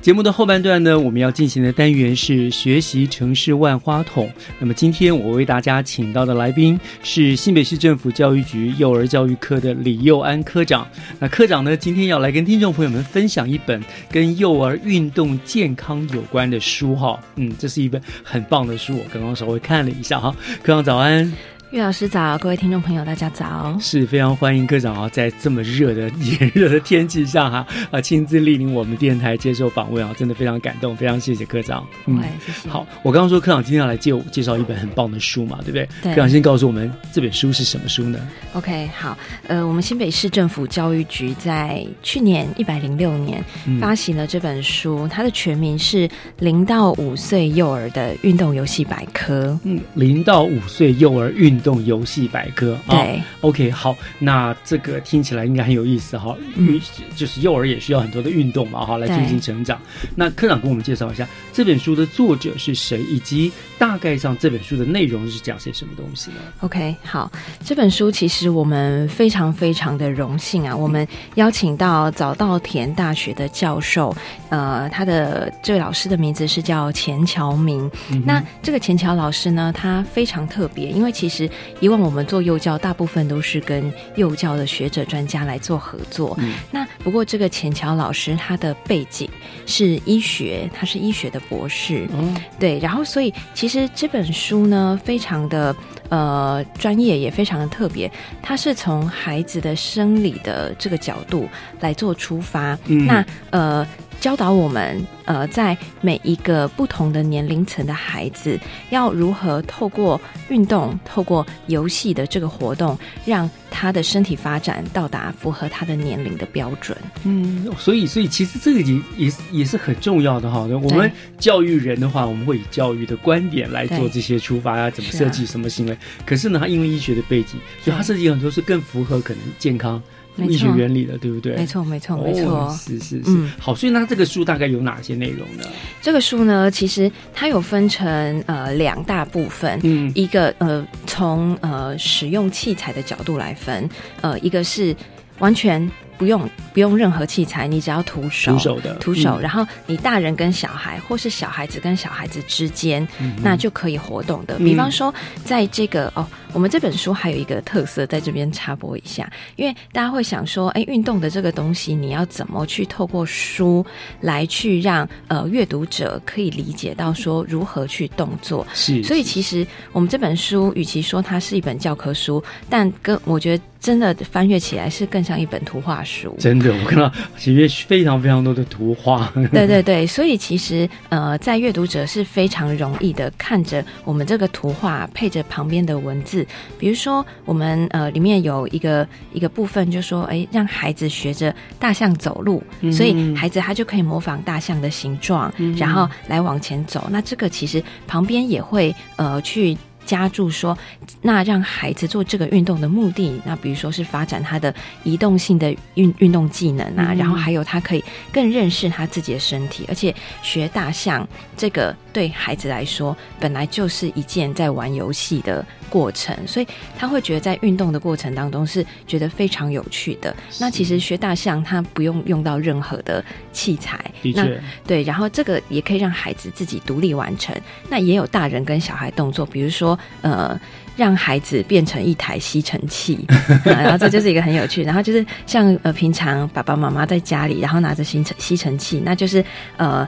[0.00, 4.30] 节目的后半段呢，我们要进行的单元是学习城市万花筒。
[4.58, 10.86] 那么今天我为大家请到的来宾是新北市政府教育局幼儿教育科的李佑安科长。
[11.18, 17.18] 那科长呢，今天要来跟听众朋友们分享一本跟幼儿运动健康有关的书哈。
[17.36, 20.34] 嗯，这是一本很棒的书，我刚刚稍微看了一下哈。
[20.62, 21.57] 科长早安。
[21.70, 23.76] 岳老师早，各位听众朋友，大家早！
[23.78, 31.86] 是非常欢迎科长啊，在这么热的 炎热的天气下哈啊，亲自莅临我们电台接受访问啊，真的非常感动，非常谢谢科长。
[32.06, 32.70] 嗯，谢谢。
[32.70, 35.86] 好，我刚刚说科长今天要来介介绍一本很棒的书嘛，对不对？
[36.02, 36.14] 对。
[36.14, 38.18] 科长先告诉我们这本书是什么书呢
[38.54, 43.44] ？OK，好，呃，我们新北市政府教育局在去年一百零六年
[43.78, 49.48] 发行了这本书，它的全名是《零到五岁幼儿的运动游戏百科》。
[49.64, 52.38] 嗯，零到五岁幼儿运动游戏百。
[52.38, 56.36] 百科对，OK，好，那这个听起来应该很有意思哈。
[56.54, 56.80] 嗯，
[57.16, 59.76] 就是幼儿也需要很多的运动嘛，哈，来进行成长。
[60.14, 67.28] 那科长跟我们介绍一下这本书的作者是谁，以及大概上这本书的内容是讲些什么东西呢？OK，好，
[67.64, 74.14] 这本书其实我们非常非常的荣幸啊，我们邀请到早稻田大学的教授，
[74.48, 77.90] 呃，他的这位老师的名字是叫钱乔明。
[78.24, 81.47] 那这个钱乔老师呢，他非常特别，因为其实
[81.80, 86.36] 以往我们做幼教大部分都是跟幼教的学者专家来做合作。
[86.40, 89.28] 嗯、那不过这个钱桥老师他的背景
[89.66, 92.08] 是医学，他是医学的博士。
[92.12, 92.78] 嗯，对。
[92.78, 95.74] 然后所以其实这本书呢，非常的
[96.08, 98.10] 呃专业，也非常的特别。
[98.42, 101.48] 他是从孩子的生理的这个角度
[101.80, 102.78] 来做出发。
[102.86, 103.86] 嗯、那呃。
[104.20, 108.58] 教导我们，呃，在每一个不同的年龄层的孩子，
[108.90, 116.98] 要如何透过运动、透过游戏的这个活动，让他的身体发展到达符合他的年龄的标准。
[117.24, 120.62] 嗯，所以，所以其实这个也也也是很重要的哈。
[120.82, 125.96] 我们教育人的话，我们会以教育的观点来做这些出发啊，怎么设计什么行为。
[126.26, 130.02] 可是呢，他因为医学的背景，所以他设计很多是更符合可能健康。
[130.46, 131.56] 医学原理的，对不对？
[131.56, 132.76] 没错，没错，没错。
[132.78, 133.74] 是是是，好。
[133.74, 135.64] 所以那这个书大概有哪些内容呢？
[136.00, 139.78] 这个书呢，其实它有分成呃两大部分。
[139.82, 143.88] 嗯，一个呃从呃使用器材的角度来分，
[144.20, 144.94] 呃一个是
[145.38, 145.90] 完全。
[146.18, 148.52] 不用不用任何器材，你只要徒手。
[148.52, 148.94] 徒手的。
[148.96, 149.40] 徒手，嗯。
[149.40, 154.56] 然后你大人跟小孩，或是小孩子跟小孩子之间，嗯那就可以活动的。
[154.58, 154.64] 嗯。
[154.64, 163.86] 比方说，在这个哦，我们这本书还有一个特色，在这边插播一下，因为大家会想说，哎，运动的这个东西，你要怎么去透过书
[164.20, 168.66] 来去让呃阅读者可以理解到说如何去动作？
[168.74, 169.02] 是。
[169.04, 176.34] 所以其实我们这本书，与其说它是一本教科书，但跟我觉得真的翻阅起来是更像一本图画书。
[176.38, 177.10] 真的，我看到
[177.44, 179.32] 里面非常非常多的图画。
[179.52, 186.46] 对对对，所以其实呃，在阅读者是非常容易的看着我们这个图画，配着旁边的文字，
[186.78, 197.06] 比如说我们呃里面有一个一个部分，就说哎，让孩子学着大象走路，嗯所以孩子他就可以模仿大象的形状，嗯然后来往前走。
[197.10, 199.76] 那这个其实旁边也会呃去。
[200.08, 200.76] 加注说，
[201.20, 216.66] 那让孩子做这个运动的目的，那比如说是发展他的移动性的运运动技能啊，嗯然后还有他可以更认识他自己的身体，而且学大象这个对孩子来说本来就是一件在玩游戏的过程，所以
[216.96, 220.34] 他会觉得在运动的过程当中是觉得非常有趣的。
[220.58, 224.02] 那其实学大象他不用用到任何的器材，
[224.34, 224.48] 那
[224.86, 227.54] 对，然后这个也可以让孩子自己独立完成。
[227.90, 230.58] 那也有大人跟小孩动作，比如说呃，
[230.96, 233.24] 让孩子变成一台吸尘器，
[233.66, 234.82] 啊然后这就是一个很有趣。
[234.82, 239.44] 然后就是像呃，平常爸爸妈妈在家里，然后拿着吸尘吸尘器，那就是
[239.76, 240.06] 呃。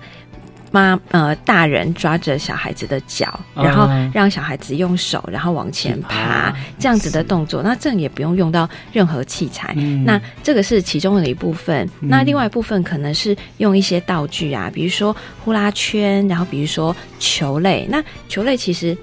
[0.72, 7.61] 妈，呃，大人抓着小孩子的脚，然后啊让小孩子用手，然后往前爬爬，这样子的动作。
[7.61, 9.74] 那这样也不用用到任何器材。
[9.76, 11.90] 嗯那这个是其中的一部分。
[11.98, 17.85] 那另外一部分可能是用一些道具啊，比如说呼啦圈，然后比如说球类。
[17.90, 18.96] 那球类其实。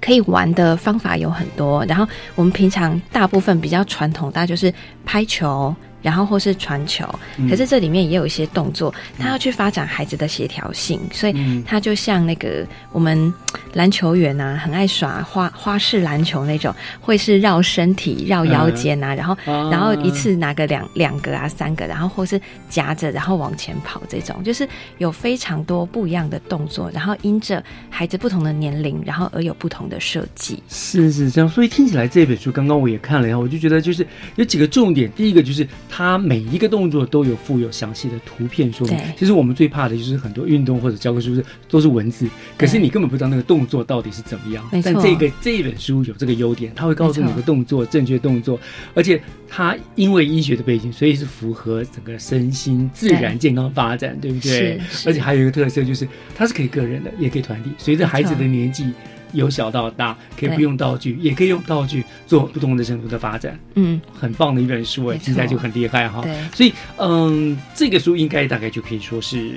[0.00, 4.72] 可以玩的方法有很多，然后我们平常大部分比较传统，大家就是
[5.04, 7.04] 拍球，然后或是传球。
[7.36, 13.32] 嗯可是这里面也有一些动作，他要去发展孩子的协调性，所以嗯他就像那个我们
[13.72, 30.62] 篮球员啊，很爱耍花花式篮球那种，会是绕身体、绕腰间啊，然后啊然后一次拿个两两个啊、三个，然后或是夹着，然后往前跑这种，就是有非常多不一样的动作，然后因着孩子不同的年龄，然后而有不同的设计。
[30.68, 35.10] 是是这样，所以听起来这本书刚刚我也看了以后，我就觉得就是有几个重点。
[35.12, 38.96] 第一个就是它每一个动作都有附有详细的图片说明。
[39.18, 44.64] 其实我们最怕的就是很多运动或者教科书是都是文字，可是你根本不知道那个动作到底是怎么样。
[44.70, 48.58] 但这个这一本书有这个优点，它会告诉你没错个动作正确动作，
[48.94, 55.08] 而且它因为医学的背景，所以是符合整个身心自然健康发展，对不对是？
[55.08, 58.86] 而且还有一个特色就是它是可以个人的，也可以团体，随着孩子的年纪。
[59.32, 63.58] 由小到大，可以不用道具，也可以用道具做不同的程度的发展。
[63.74, 66.20] 嗯，很棒的一本书哎，没错听起来就很厉害哈。
[66.22, 69.52] 对所以嗯，这个书应该大概就可以说是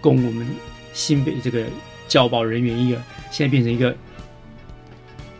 [0.00, 0.46] 供我们
[0.92, 1.64] 新北这个
[2.08, 3.94] 教保人员一个现在变成一个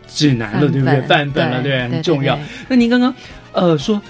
[0.06, 0.94] 指南了，对不对？
[0.94, 2.38] 本范本了，对很重要。
[2.68, 3.14] 那您刚刚
[3.52, 4.00] 呃说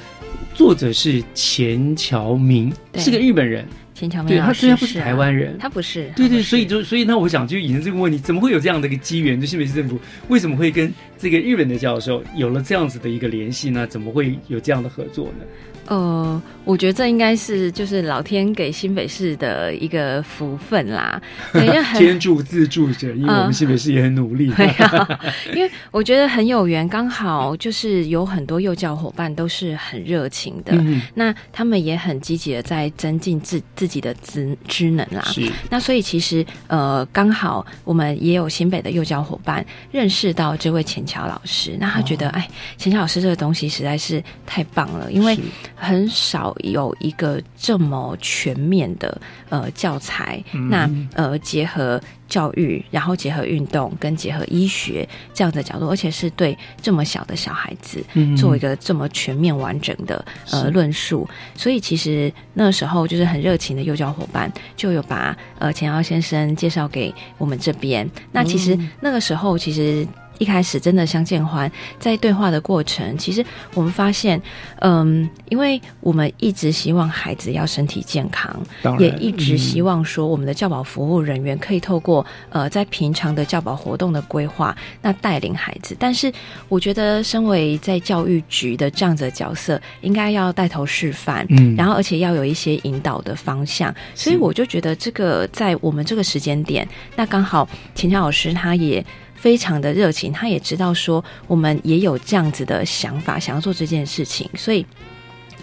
[0.55, 3.66] 作者是钱乔明，是个日本人。
[4.03, 9.41] 钱乔明对他，虽然不是台湾人，他不是，对对，所以就所以那我想就引申这个问题，怎么会有这样的一个机缘？
[9.41, 9.97] 就新北市政府
[10.29, 13.87] 为什么会跟这个日本的教授有了这样子的一个联系呢？
[13.87, 15.45] 怎么会有这样的合作呢？
[15.87, 21.21] 呃，我觉得这应该是就是老天给新北市的一个福分啦，
[21.99, 24.51] 天助自助者，因为我们嗯新北市也很努力。
[24.57, 25.21] 对啊，
[25.55, 35.23] 因为我觉得很有缘，刚好就是有很多幼教伙伴都是很热情的，嗯那他们也很积极的在增进自自己的职职能啦。
[35.27, 35.51] 是。
[35.68, 42.18] 那所以其实呃，刚好我们也有新北的幼教伙伴认识到这位钱桥老师，那他觉哦。
[42.18, 45.37] 得、哎，钱桥老师这个东西实在是太棒了，因为
[45.83, 50.68] 很少有一个这么全面的呃教材，嗯。
[50.71, 58.37] 那呃结合教育，然后结合运动跟结合医学这样的角度，而且是对这么小的小孩子嗯。
[58.37, 68.09] 做一个这么全面完整的呃论述，所以其实那时候就是很热情的幼教伙伴就有把呃钱耀先生介绍给我们这边。
[68.31, 68.90] 那其实嗯。
[69.00, 70.06] 那个时候其实。
[70.43, 71.71] 一开始真的相见欢，
[72.01, 74.43] 在对话的过程，其实我们发现，
[74.81, 78.53] 嗯，因为我们一直希望孩子要身体健康
[78.99, 85.97] 也一直嗯希望说我们的教保服务人员可以透过呃在平常的教保活动的规划，那带领孩子。
[85.97, 86.33] 但是
[86.69, 93.95] 我觉得，身为在教育局的这样子的角色，应该要带头示范，嗯然后而且要有一些引导的方向。
[94.13, 99.05] 所以我就觉得这个在我们这个时间点，那刚好秦强老师他也。
[99.43, 104.87] 非常的热情，他也知道说我们也有这样子的想法，想要做这件事情，所以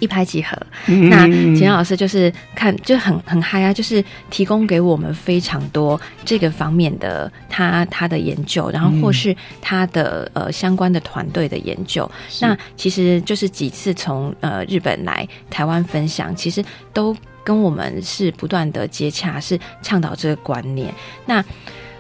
[0.01, 0.57] 一拍即合。
[0.87, 1.25] 嗯那
[1.57, 12.09] 钱老师就是看就很很嗨啊，就是提供给我们非常多这个方面的他他的研究，然后或是他的呃相关的团队的研究。
[12.41, 16.61] 那其实就是几次从呃日本来台湾分享，其实
[16.91, 17.15] 都
[17.45, 20.93] 跟我们是不断的接洽，是倡导这个观念。
[21.25, 21.41] 那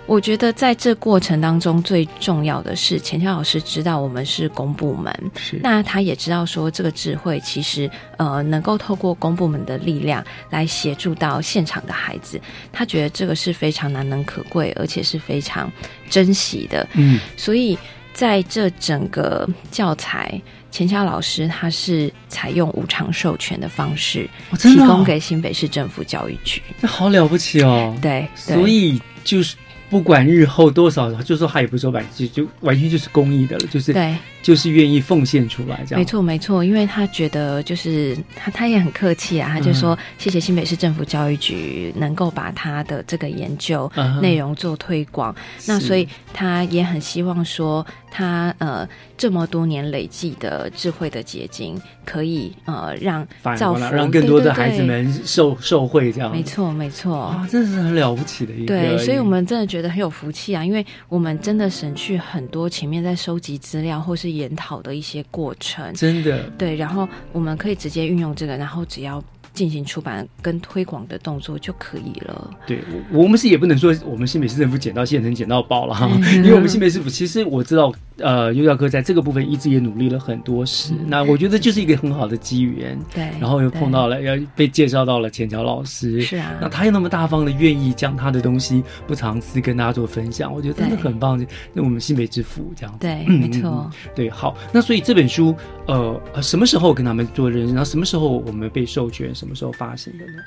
[0.09, 5.13] 我觉得在这过程当中，最重要的是钱乔老师知道我们是公部门，
[5.61, 7.87] 那他也知道说这个智慧其实
[8.17, 12.41] 呃能够透过公部门的力量来协助到现场的孩子，
[12.73, 15.71] 他觉得这个是非常难能可贵，而且是非常
[16.09, 16.87] 珍惜的。
[16.95, 17.77] 嗯，所以
[18.11, 20.41] 在这整个教材。
[20.71, 24.29] 钱乔老师他是采用无偿授权的方式，
[24.59, 26.61] 提哦的哦供给新北市政府教育局。
[26.79, 27.97] 那好了不起哦。
[27.99, 29.55] 对，对所以就是
[29.89, 35.99] 不管日后多少，就说他也不收版就就完全就是公益的了，就是对，就是愿意奉献出来这样。
[35.99, 45.35] 没错，没错，因为他觉得就是他，他也很客气啊，他就说、谢谢新北市政府教育局能够把他的这个研究内容做推广，
[45.65, 48.87] 那所以他也很希望说他呃
[49.17, 53.27] 这么多年累积的智慧的结晶，可以呃让
[53.57, 56.31] 造福让更多的孩子们受受惠这样。
[56.31, 57.17] 没错，没错。
[57.19, 58.67] 啊，真的是很了不起的一个。
[58.67, 65.93] 对，所以我们真的觉得很有福气啊，因为我们真的省去很多前面在收集资料或是研讨的一些过程。
[65.93, 69.23] 真的对，然后我们可以直接运用这个，然后只要
[69.59, 72.49] 进行出版跟推广的动作就可以了。
[72.65, 72.79] 对，
[73.11, 80.93] 我我们是也不能说我们新北市政府捡到现成捡到宝了哈，嗯因为我们新北市府其实我知道，呃，优教科在这个部分一直也努力了很多事。
[81.07, 91.45] 那我觉得就是一个很好的机缘，嗯对然后又碰到了，要被介绍到了钱乔老师，是啊那他又那么大方的愿意将他的东西不藏私跟大家做分享，我觉得真的很棒。
[91.73, 95.53] 那我们新北之福这样子，对嗯没错嗯嗯对，好，那所以这本书，
[95.85, 100.41] 呃，呃什么时候跟他们做认识，然后什么时候我们被授权，什么时候发行的呢？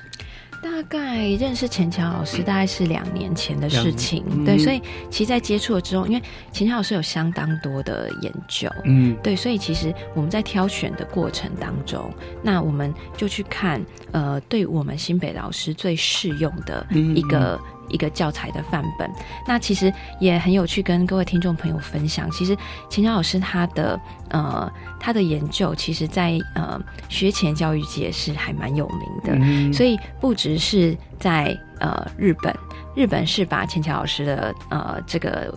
[0.62, 4.80] 大概认识钱乔老师大概是两年前的事情，对，嗯所以
[5.10, 6.22] 其实，在接触了之后，因为
[6.52, 17.60] 钱乔老师有相当多的研究，嗯对，所以其实我们在挑选的过程当中，那我们就去看，呃，对我们新北老师最适用的嗯一个。
[17.88, 19.10] 一个教材的范本，
[19.46, 22.30] 那其实也很有趣，跟各位听众朋友分享。
[22.30, 22.56] 其实
[22.88, 32.54] 钱乔老师他的呃他的研究，其实在呃学前教育界是还蛮有名的，嗯所以不只是在呃日本，
[32.94, 35.54] 日本是把钱乔老师的呃这个。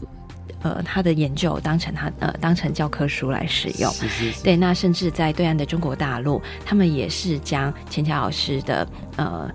[0.62, 9.48] 呃，他的研究当成他呃当成教科书来使用，是是是对，那甚至在对岸的中国大陆，他们也是将钱桥老师的呃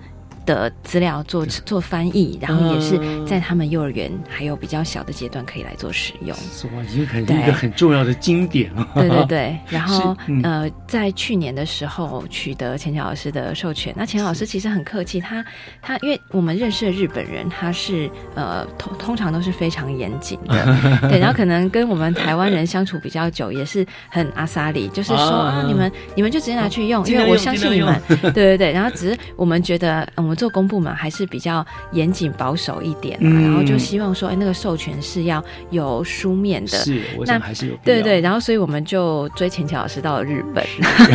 [0.51, 6.37] 的资料做做翻译，然后也是嗯在他们幼儿园还有比较小的阶段可以来做使用。
[6.75, 8.89] 哇，已经很一个很重要的经典了。
[8.95, 10.41] 对对对，然后嗯。
[10.43, 13.95] 呃，在去年的时候取得钱乔老师的授权。
[13.97, 15.45] 那钱老师其实很客气，他
[15.81, 20.65] 他因为我们认识的日本人，他是呃通通常都是非常严谨的，
[21.09, 25.51] 对，然后可能跟我们台湾人相处比较久，也是很阿萨里，就是说啊。
[25.51, 28.73] 啊，你们你们就直接拿去用，因为我相信你们 对对对。
[28.73, 33.43] 然后只是我们觉得，呃我们做公部门还是比较严谨保守一点啊，嗯。
[33.43, 40.65] 然后就希望说，哎，那个授权是要有书面的，是我那想还是有对对，然后所以我们就追钱乔老师到了日本，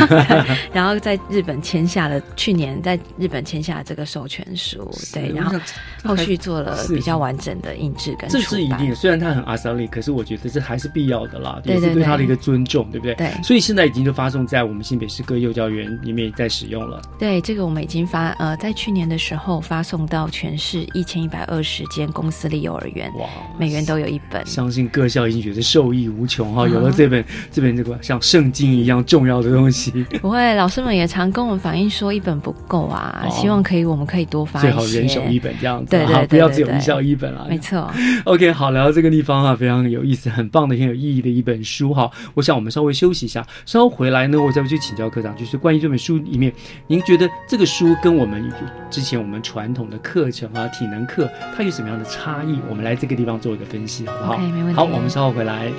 [0.72, 5.60] 然后在日本签下了去年在日本签下这个授权书，对，然后
[6.04, 8.60] 后续做了比较完整的印制跟这出版。
[8.60, 13.16] 是一定，虽然他很阿萨利，可是我觉得这还是必要的啦，也是对他的一个尊重，对不对？
[13.16, 13.32] 对。
[13.44, 17.02] 所以现在已经就发送在我们新北市各幼教园里面在使用了。
[17.18, 24.46] 对，这个我们已经发呃，在去年的时候发送到全市一千一百二十间公私立幼儿园，哇，每园都有一本。
[24.46, 29.92] 相信各校已经觉得受益无穷哈，嗯有了这本这本这个像圣经一样重要的东西，
[30.22, 37.46] 不会，老师们也常跟我们反映说一本不够啊，哦希望可以我们可以多发一些，最好人手一本这样子，对对对哈不要只有一校一本啊。
[37.50, 37.92] 没错。
[38.26, 42.10] OK，好，来到这个地方啊，非常有意思，很棒的，很有意义的一本书哈。
[42.34, 46.52] 我想我们稍微休息一下，稍后回来呢，我再去请教科长，就是关于这本书里面，
[46.88, 48.52] 您觉得这个书跟我们
[48.96, 52.62] 之前我们传统的课程啊，体能课，它有什么样的差异？
[52.70, 55.70] 我们来这个地方做一个分析，好不好 OK，没问题好，我们稍后回来。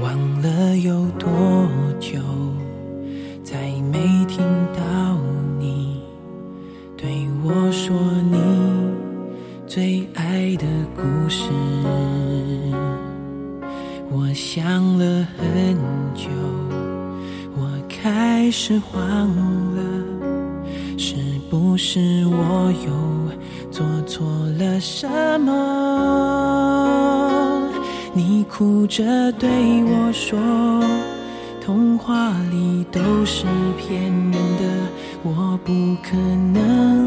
[0.00, 1.68] 忘了有多
[2.00, 2.18] 久，
[3.44, 3.58] 再
[3.92, 4.38] 没听
[4.74, 5.18] 到
[28.56, 29.50] 哭着对
[29.84, 30.40] 我说，
[31.60, 33.44] 童话里都是
[33.76, 34.64] 骗人的，
[35.22, 37.05] 我不可能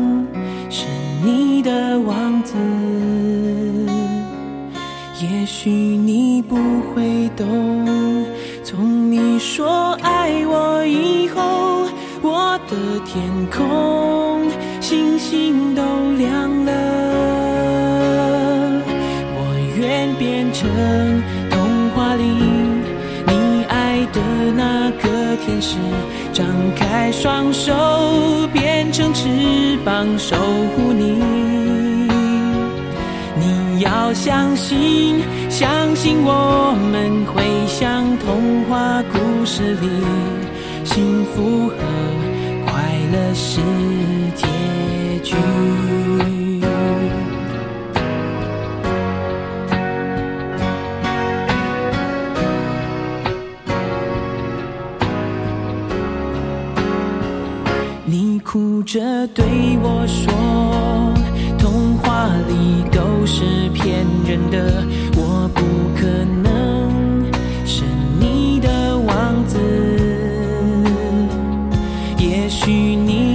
[72.49, 73.28] 许你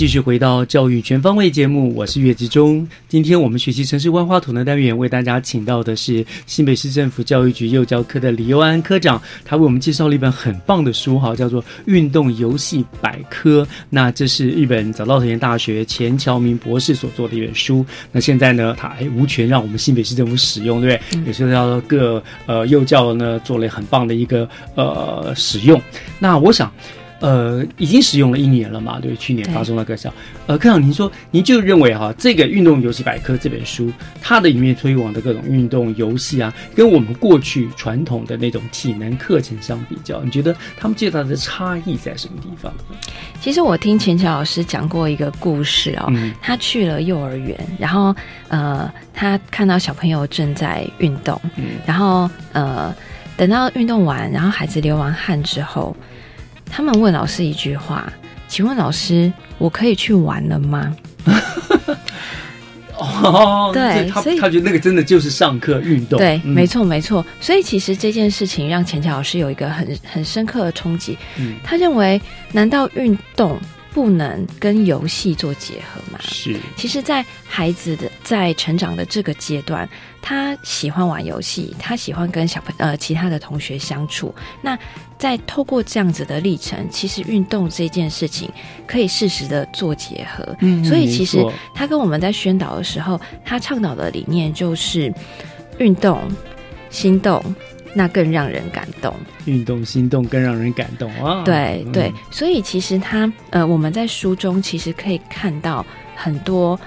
[0.00, 2.88] 继续回到教育全方位节目，我是岳志忠。
[3.06, 13.62] 今天我们学习城市万花筒的单元，为大家请到的是新北市政府教育局幼教科的李佑安科长，他为我们介绍了一本很棒的书，哈，叫做《运动游戏百科》。
[13.90, 17.84] 那这是日本早稻田大学钱乔明博士所做的一本书。
[18.10, 21.26] 那现在呢，他还无权让我们新北市政府使用，对不对？
[21.26, 25.78] 也是要各呃幼教呢做了很棒的一个呃使用。
[26.18, 26.72] 那我想。
[27.20, 28.98] 呃，已经使用了一年了嘛？
[28.98, 30.12] 对，去年发生了个效。
[30.46, 42.72] 呃，科长，您说，您就认为哈，这个《运动游戏百科》这本书，它的里面推广的各种运动游戏啊，跟我们过去传统的那种体能课程相比较，你觉得他们最大的差异在什么地方？
[43.40, 48.14] 其实我听钱乔老师讲过一个故事哦，嗯他去了幼儿园，然后
[48.48, 51.40] 呃，他看到小朋友正在运动，
[51.86, 52.94] 然后呃，
[53.36, 55.94] 等到运动完，然后孩子流完汗之后，
[56.70, 58.10] 他们问老师一句话
[58.48, 60.96] ：“请问老师，我可以去玩了吗？”
[62.96, 67.24] 哦，对所以他他觉得那个真的就是上课运动，对，嗯没，错没错。
[67.40, 71.16] 所以其实这件事情让钱乔老师有一个很很深刻的冲击。
[71.38, 72.20] 嗯，他认为，
[72.52, 73.58] 难道运动
[73.92, 76.18] 不能跟游戏做结合嘛？
[76.22, 79.88] 是，其实，在孩子的在成长的这个阶段，
[80.22, 84.34] 他喜欢玩游戏，他喜欢跟小朋呃其他的同学相处。
[84.62, 84.78] 那
[85.18, 88.50] 在透过这样子的历程，其实运动这件事情
[88.86, 90.56] 可以适时的做结合。
[90.60, 95.12] 嗯所以其实他跟我们在宣导的时候，他倡导的理念就是
[95.78, 96.20] 运动、
[96.90, 97.42] 心动，
[97.94, 99.14] 那更让人感动。
[99.46, 101.42] 运动心动更让人感动啊！
[101.42, 105.84] 嗯对对，所以其实他呃，我们在书中其实可以看到
[106.14, 106.78] 很多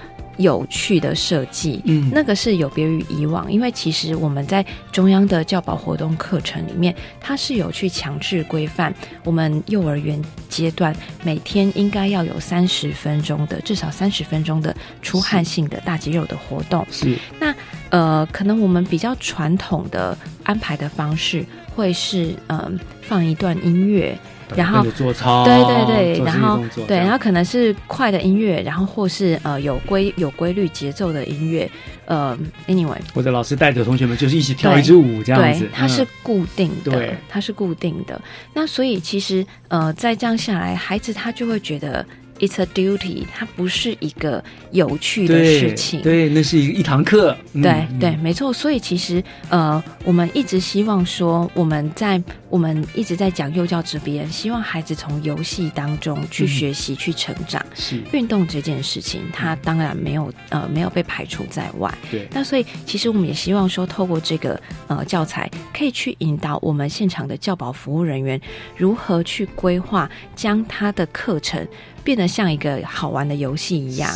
[0.44, 16.86] 有趣的设计，嗯那个是有别于以往，因为其实我们在中央的教保活动课程里面，它是有去强制规范我们幼儿园阶段每天应该要有三十分钟的至少三十分钟的出汗性的大肌肉的活动。
[16.92, 17.56] 是那
[17.90, 24.18] 呃，可能我们比较传统的安排的方式会是嗯、放一段音乐。
[24.56, 31.70] 然后做操对对对，然后对，然后可能是快的音乐，然后或是呃有规有规律节奏的音乐，
[32.06, 32.38] 呃
[32.68, 36.08] ，anyway，或者老师带着同学们就是一起跳对一支舞这样子对，，它是嗯。
[36.24, 37.16] 固定的，对。
[37.28, 38.20] 它是固定的。
[38.54, 42.06] 那所以其实呃，在这样下来，孩子他就会觉得
[42.44, 46.02] it's a duty，它不是一个有趣的事情。
[46.02, 47.36] 对，那是一一堂课。
[47.54, 48.52] 嗯对对，没错。
[48.52, 57.64] 所以其实呃，我们一直希望说，我们在我们一直在讲幼教这边，希望孩子从游戏当中去嗯学习、去成长。
[57.74, 61.94] 是运动这件事情，它当然没有呃没有被排除在外。
[62.12, 68.40] 对那所以其实我们也希望说，透过这个呃教材，可以去引导我们现场的教保服务人员
[68.76, 71.66] 如何去规划，将他的课程。
[72.04, 74.12] 变得像一个好玩的游戏一样，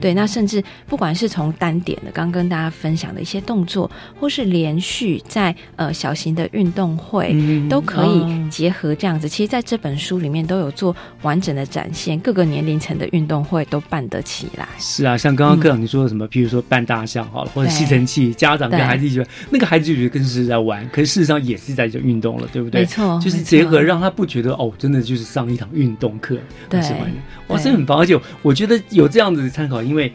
[0.00, 0.14] 对。
[0.14, 9.28] 那甚至不管是从单点的，刚跟大家分享的一些动作，或是连续在呃小型的运动会，嗯都可以哦结合这样子。
[9.28, 14.68] 其实，在这本书里面都有做完整的展现，各个年龄层的运动会都办得起来。
[14.78, 22.82] 是啊，像刚刚科长你说的什么，譬如说扮大象好了，或者吸尘器，家长跟孩子一起玩，那个孩子就觉得更是在玩，可是事实上也是在做运动了，对不对？
[22.82, 26.36] 没错就是结合让他不觉得哦，真的就是上一堂运动课，
[26.68, 26.80] 对
[27.48, 30.12] 哇，对这很棒，而且我觉得有这样子的参考，因为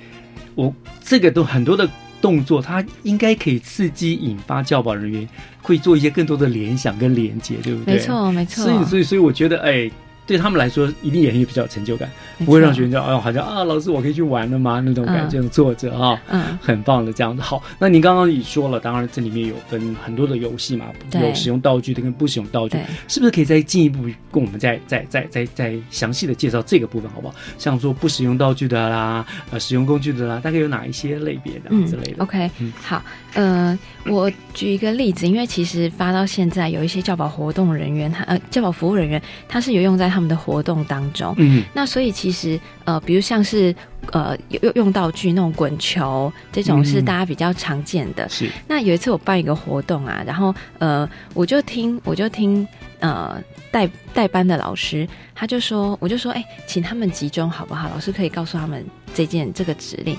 [0.56, 1.88] 我这个都很多的
[2.22, 5.28] 动作，它应该可以刺激引发教保人员
[5.62, 7.96] 会做一些更多的联想跟连接，对不对？
[7.96, 9.90] 没错没错所以所以所以我觉得，哎。
[10.28, 12.12] 对他们来说，一定也很比较有成就感，
[12.46, 14.82] 不会让学生觉得，哎呦，好像啊，老师我可以去玩了吗？
[14.86, 17.42] 那种感觉，嗯那种挫折啊，嗯很棒的这样子。
[17.42, 27.34] 好，那您刚刚也说了，当然这里面有分很多的游戏嘛，有使用道具的跟不使用道具，是不是可以再进一步跟我们再再再再再详细的介绍这个部分，好不好？
[27.58, 33.02] 像说不使用道具的啦，呃，使用工具的啦，大概有哪一些类别的、之类的？OK，、嗯好，
[33.34, 41.36] 呃，我举一个例子，因为其实发到现在有一些教保活动人员，他呃教保服务人员，他是有用在他们的活动当中。
[41.38, 43.76] 嗯那所以其实呃，比如像是
[44.12, 48.28] 呃用用道具那种滚球，这种是嗯大家比较常见的。
[48.30, 52.68] 是那有一次我办一个活动啊，然后呃，我就听我就听
[53.00, 57.90] 呃带带班的老师，他就说，我就说，哎、请他们集中好不好？
[57.90, 60.18] 老师可以告诉他们这件这个指令。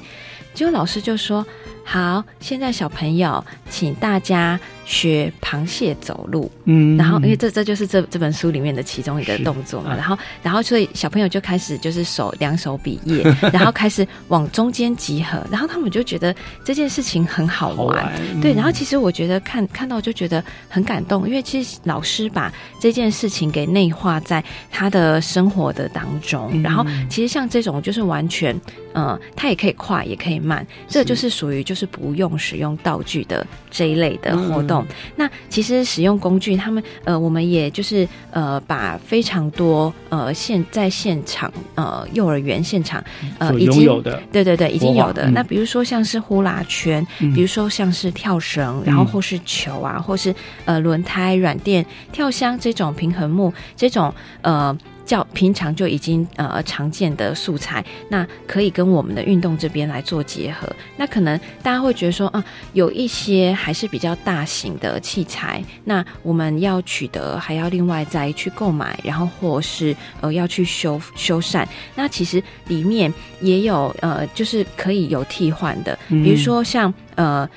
[0.55, 1.47] 结果老师就说
[1.91, 6.99] ：“好，现在小朋友，请大家学螃蟹走路。”嗯。
[6.99, 13.23] 然后因为这这就是这这本书里面的其中一个动作嘛，啊然后然后所以小朋友就开始就是手两手比耶，
[13.55, 26.63] 然后开始往中间集合，然后他们就觉得这件事情很好好玩，玩对，嗯然后其实我觉得看看到就觉得很感动，因为其实老师把这件事情给内化在他的生活的当中，嗯。
[26.63, 28.55] 然后其实像这种就是完全，
[28.93, 34.83] 呃，他也可以快也可以慢，这就是属于就是不用使用道具的这一类的活动。
[34.83, 43.03] 嗯那其实使用工具，他们呃，我们也就是呃，把非常多呃现在现场呃幼儿园现场
[43.39, 45.25] 呃已经有的对对对已经有的。
[45.27, 54.13] 嗯那比如说像是呼啦圈，嗯比如说像是跳绳，然后嗯或是球啊，或是呃轮胎、软垫、跳箱这种平衡木这种
[54.43, 54.77] 呃。
[55.09, 60.69] 较平常就已经呃常见的素材，那可以跟我们的运动这边来做结合。
[60.97, 62.45] 那可能大家会觉得说，啊、
[62.75, 71.67] 有一些还是比较大型的器材，那我们要取得还要另外再去购买，然后或是呃要去修修缮。
[71.95, 77.49] 那其实里面也有呃，就是可以有替换的，嗯比如说像呃。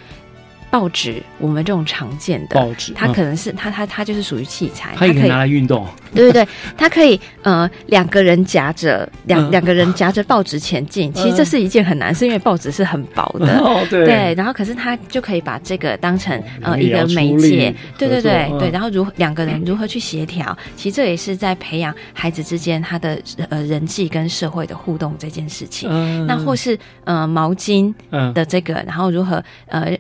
[0.72, 2.96] 报纸，我们这种常见的报纸嗯。
[2.96, 6.48] 它可能是它它它就是属于器材，它也可以拿来运动，对对对，
[6.78, 9.52] 它可以呃两个人夹着两、嗯。
[9.52, 14.06] 两个人夹着报纸前进，其实这是一件很难事，因为报纸是很薄的， 哦对。
[14.06, 25.90] 对然后可是他就可以把这个当成呃一个媒介，对对对对，然后如两个人如何去协调，其实这也是在培养孩子之间他的呃人际跟社会的互动这件事情。
[25.92, 26.26] 嗯。
[26.26, 28.34] 那或是呃毛巾嗯。
[28.34, 29.98] 的这个，然后如何呃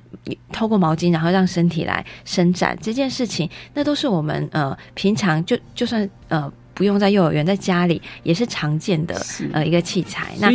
[0.62, 9.20] 透过毛巾，然后让身体来伸展这件事情，那都是我们呃平常就就算呃不用在幼儿园，在家里也是常见的
[9.53, 10.51] 呃一个器材，那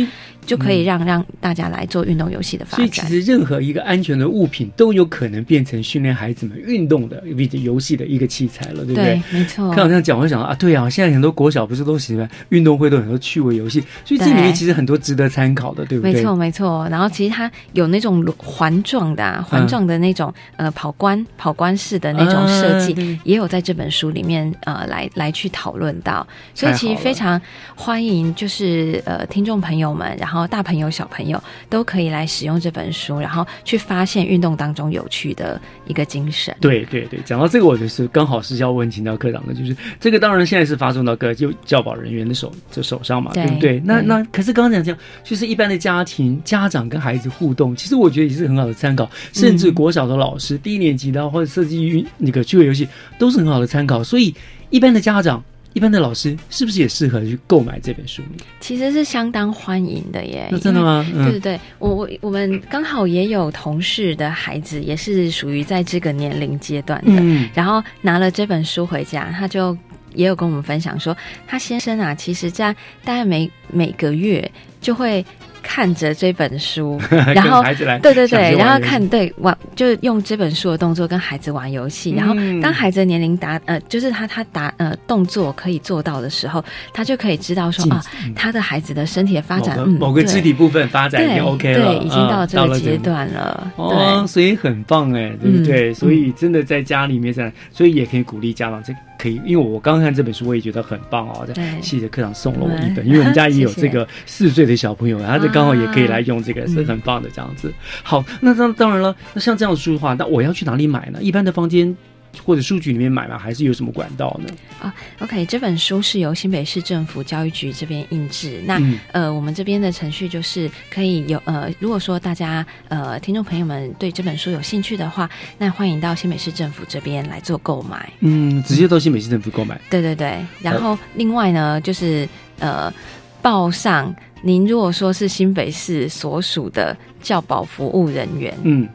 [0.47, 3.01] 就可以嗯让、让大家来做运动游戏的发所以其。
[3.05, 16.13] 实任何一个安全的物品都有可能变成训练孩子们运动的并且游戏的一个器材了，对不对没错看我这样讲，我就想到啊，对啊，现在很多国小不是都喜欢运动会，都有很多趣味游戏，所以这里面其实很多值得参考的，对不对？
[16.13, 16.87] 没错，没错。
[16.89, 26.25] 然后其实它有那种环状的、啊、环状的那种、呃跑关跑关式的那种设计，啊也有在这本书里面呃来来去讨论到。
[26.53, 27.41] 所以其实非常
[27.75, 36.53] 欢迎，就是呃听众朋友们，然后大朋友小朋友都可以来使用这本书，然后去发现运动当中有趣的一个精神。
[36.59, 43.81] 对对对，讲到这个，我就是刚好是要问请教科长的，就是这个当然现在是发送到各就教保人员的手这手上嘛，对不对？
[43.85, 54.35] 那那可是刚刚讲这样，就是一般的家庭家长跟孩子互动，其实我觉得也是很好的参考，甚至国小的老师、低年级的或者设计运那个趣味游戏都是很好的参考，所以
[54.69, 55.43] 一般的家长。
[55.77, 58.43] 一般的老师是不是也适合去购买这本书呢？
[58.59, 60.47] 其实是相当欢迎的耶。
[60.51, 61.05] 那真的吗？
[61.13, 69.77] 对对对，我我我们刚好也有同事的孩子，也是属于在这个年龄阶段的，嗯然后拿了这本书回家，他就
[70.15, 71.15] 也有跟我们分享说，
[71.45, 72.73] 他先生啊，其实在
[73.05, 74.51] 大概每每个月
[74.81, 75.23] 就会。
[75.69, 76.97] 看着这本书，
[77.35, 82.11] 然后孩子来对对对，然后看对玩，就用这本书的动作跟孩子玩游戏。
[82.11, 86.63] 然后嗯当孩子的年龄达呃，就是他他达呃动作可以做到的时候，
[86.93, 88.01] 他就可以知道说啊，
[88.33, 93.69] 他的孩子的身体的发展，某个肢体部分发展已经 OK 了，对，已经到这个阶段了。
[93.75, 95.91] 哦，所以很棒哎，对不对？
[95.91, 101.45] 嗯所以真的在家里面这样，所以也可以鼓励家长，这可以，因为我刚刚看这本书，我也觉得很棒哦。
[101.45, 107.73] 在谢谢科长送了我一本，因为我们家也有这 个四岁的小朋友，他这刚好也可以来用这个，啊是很棒的这样子。
[108.03, 111.19] 好，那当当然了，那像这样的书的话，那我要去哪里买呢？
[111.21, 111.95] 一般的房间
[112.43, 113.37] 或者书局里面买吗？
[113.37, 114.53] 还是有什么管道呢？
[114.79, 118.61] 啊，OK，这本书是由新北市政府教育局这边印制。
[118.65, 128.11] 那、嗯呃，我们这边的程序就是可以有呃，如果说大家呃听众朋友们对这本书有兴趣的话，那欢迎到新北市政府这边来做购买。
[128.19, 129.79] 嗯，直接到新北市政府购买。
[129.89, 132.27] 对对对，然后另外呢，就是
[132.59, 132.93] 呃，
[133.41, 138.87] 报上您如果说是新北市所属的教保服务人员，嗯，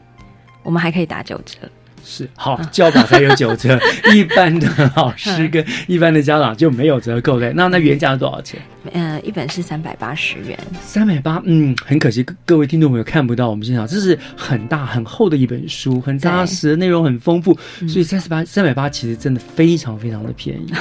[0.63, 1.57] 我们还可以打九折。
[2.03, 3.79] 是好，教保才有九折，
[4.13, 7.53] 一般的老师跟 一般的家长就没有折扣的。
[7.53, 8.61] 那那原价是多少钱？
[8.91, 10.59] 呃，一本是三百八十元。
[10.81, 20.73] 三百八，嗯，很可惜，各各位听众朋友看不到我们现场，这是很大很厚的一本书，很扎实，内容很丰富，所以三十八三百八其实真的非常非常的便宜。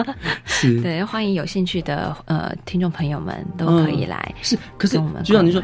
[0.46, 5.62] 是，对，欢迎有兴趣的呃听众朋友们都可以来、是，可是跟我们就像您说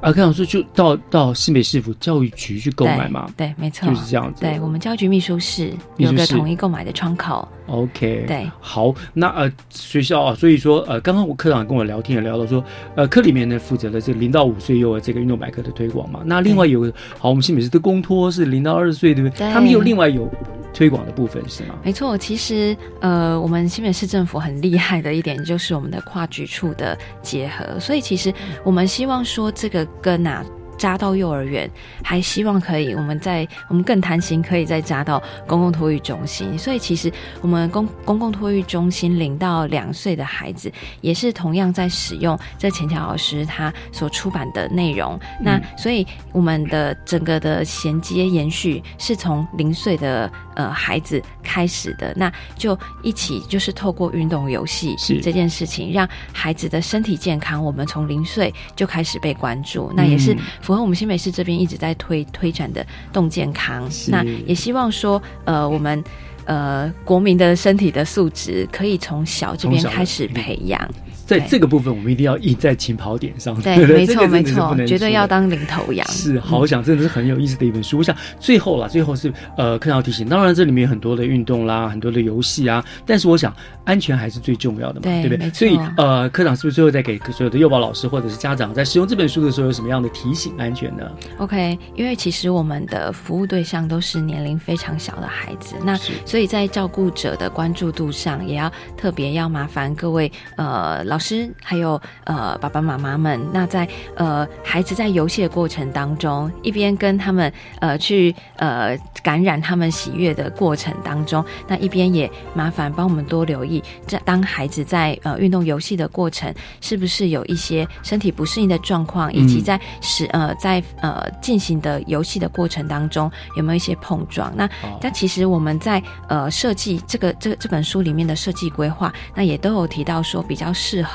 [0.00, 4.40] 啊，刚想说就到到新北市府教育局去购买嘛，对，没错，就是这样子。
[4.40, 7.46] 对我们教育局秘书室有个统一购买的窗口。
[7.66, 12.64] OK，对，好，那呃学校啊，所以说呃，刚刚我科长跟我聊天也聊到说，
[12.94, 19.38] 呃，科里面呢负责的这个零到五岁幼儿这个运动百科的推广嘛，那另外有个好，我们新北市的公托是零到二十岁，对不对？
[19.38, 20.30] 对他们又另外有
[20.76, 21.74] 推广的部分是吗？
[21.82, 30.44] 没错，其实呃，我们新北市政府很厉害的一点就是我们的跨局处的结合，所以其实我们希望说这个跟啊。
[30.78, 31.70] 扎到幼儿园，
[32.04, 36.58] 还希望可以，我们在我们更贪心，可以再扎到公共托育中心。
[36.58, 37.10] 所以其实
[37.40, 40.70] 我们公 公共托育中心零到两岁的孩子，
[41.00, 45.18] 也是同样在使用这钱乔老师他所出版的内容。
[45.40, 55.20] 那所以我们的整个的衔接延续是从零岁的呃孩子开始的，那就一起就是透过运动游戏是。
[55.20, 63.88] 这件事情，让孩子的身体健康，我们从零岁就开始被关注，那也是嗯符合我们新美市这边一直在推推展的动健康。
[64.08, 66.02] 那也希望说，呃，我们
[66.44, 70.88] 呃国民的身体的素质可以从小这边开始培养。
[71.26, 73.60] 在这个部分，我们一定要赢在起跑点上。
[73.60, 76.06] 对，不没错没错，能绝对要当领头羊。
[76.08, 77.98] 是，好想真的是很有意思的一本书。
[77.98, 83.54] 我想最后啦，最后是呃，科长要提醒，当然这里面有很多的运动啦，很多的游戏啊，但是我想
[83.84, 85.50] 安全还是最重要的嘛，对不对？
[85.50, 103.40] 所以呃，科长是不是最后再给所有的幼保老师或者是家长在使用这本书的时候有什么样的提醒安全呢？OK，因为其实我们的服务对象都是年龄非常小的孩子，那所以在照顾者的关注度上，也要特别要麻烦各位呃老师还有呃爸爸妈妈们。
[103.52, 124.52] 那在呃孩子在游戏的过程当中，一边跟他们呃去呃感染他们喜悦的过程当中，那一边也麻烦帮我们多留意，这当孩子在呃运动游戏的过程，是不是有一些身体不适应的状况，以及嗯在使呃在呃进行的游戏的过程当中有没有一些碰撞？
[124.56, 131.05] 那哦但其实我们在呃设计这个这这本书里面的设计规划，那也都有提到说比较适合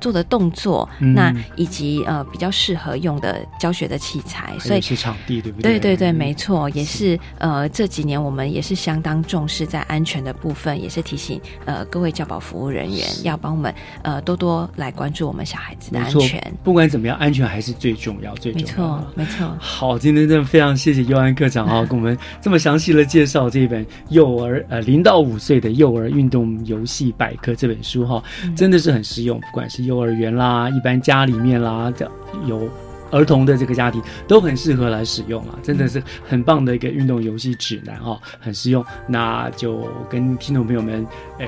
[0.00, 1.14] 做的动作，嗯。
[1.14, 5.78] 那以及呃比较适合用的教学的器材，所以还有一些场地，对不对？
[5.78, 7.18] 对对对，没错，也是。
[7.38, 13.72] 呃这几年我们也是相当重视在安全的部分，也是提醒呃各位教保服务人员要帮我们
[14.02, 18.66] 呃多多来关注我们小孩子的安全。，不管怎么样，安全还是最重要，最重没要。
[18.66, 18.72] 没。
[18.74, 19.56] 错，没错。
[19.58, 28.22] 好，今天真的非常谢谢尤安科长啊，跟我们这么详细的介绍这本幼儿呃零到五岁的幼儿运动游戏百科这本书哈，
[28.56, 32.10] 真的是很实用，不管是幼儿园啦、一般家里面啦，这
[32.46, 32.68] 有。
[33.10, 38.84] 儿童的这个家庭都很适合来使用啊，真的是很棒的一个运动游戏指南哦、很实用。
[39.06, 41.06] 那就跟听众朋友们，
[41.38, 41.46] 呃。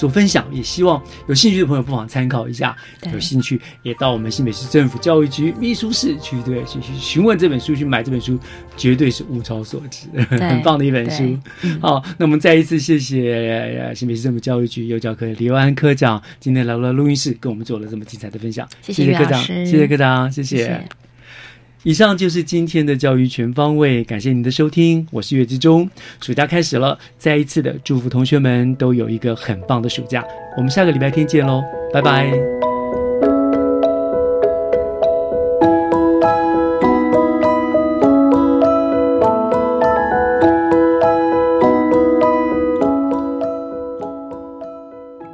[0.00, 2.74] 做分享，也希望有兴趣的朋友不妨参考一下。
[3.12, 8.38] 有兴趣也到我们新北市政府教育局秘书室去对去去询问这本书，去买这本书，
[8.78, 11.38] 绝对是物超所值， 很棒的一本书。
[11.82, 18.66] 好，那我们再一次谢谢呃新北市政府教育局幼教科李佑安科长今天来到录音室，跟我们做了这么精彩的分享。
[18.80, 20.56] 谢谢谢科长，谢谢科长，谢谢。
[20.56, 21.09] 谢谢
[21.82, 25.88] 以上就是今天的教育全方位，感谢您的收听，我是岳志忠。
[26.20, 30.22] 暑假开始了，再一次的祝福同学们都有一个很棒的暑假。
[30.58, 32.69] 我们下个礼拜天见喽，拜拜。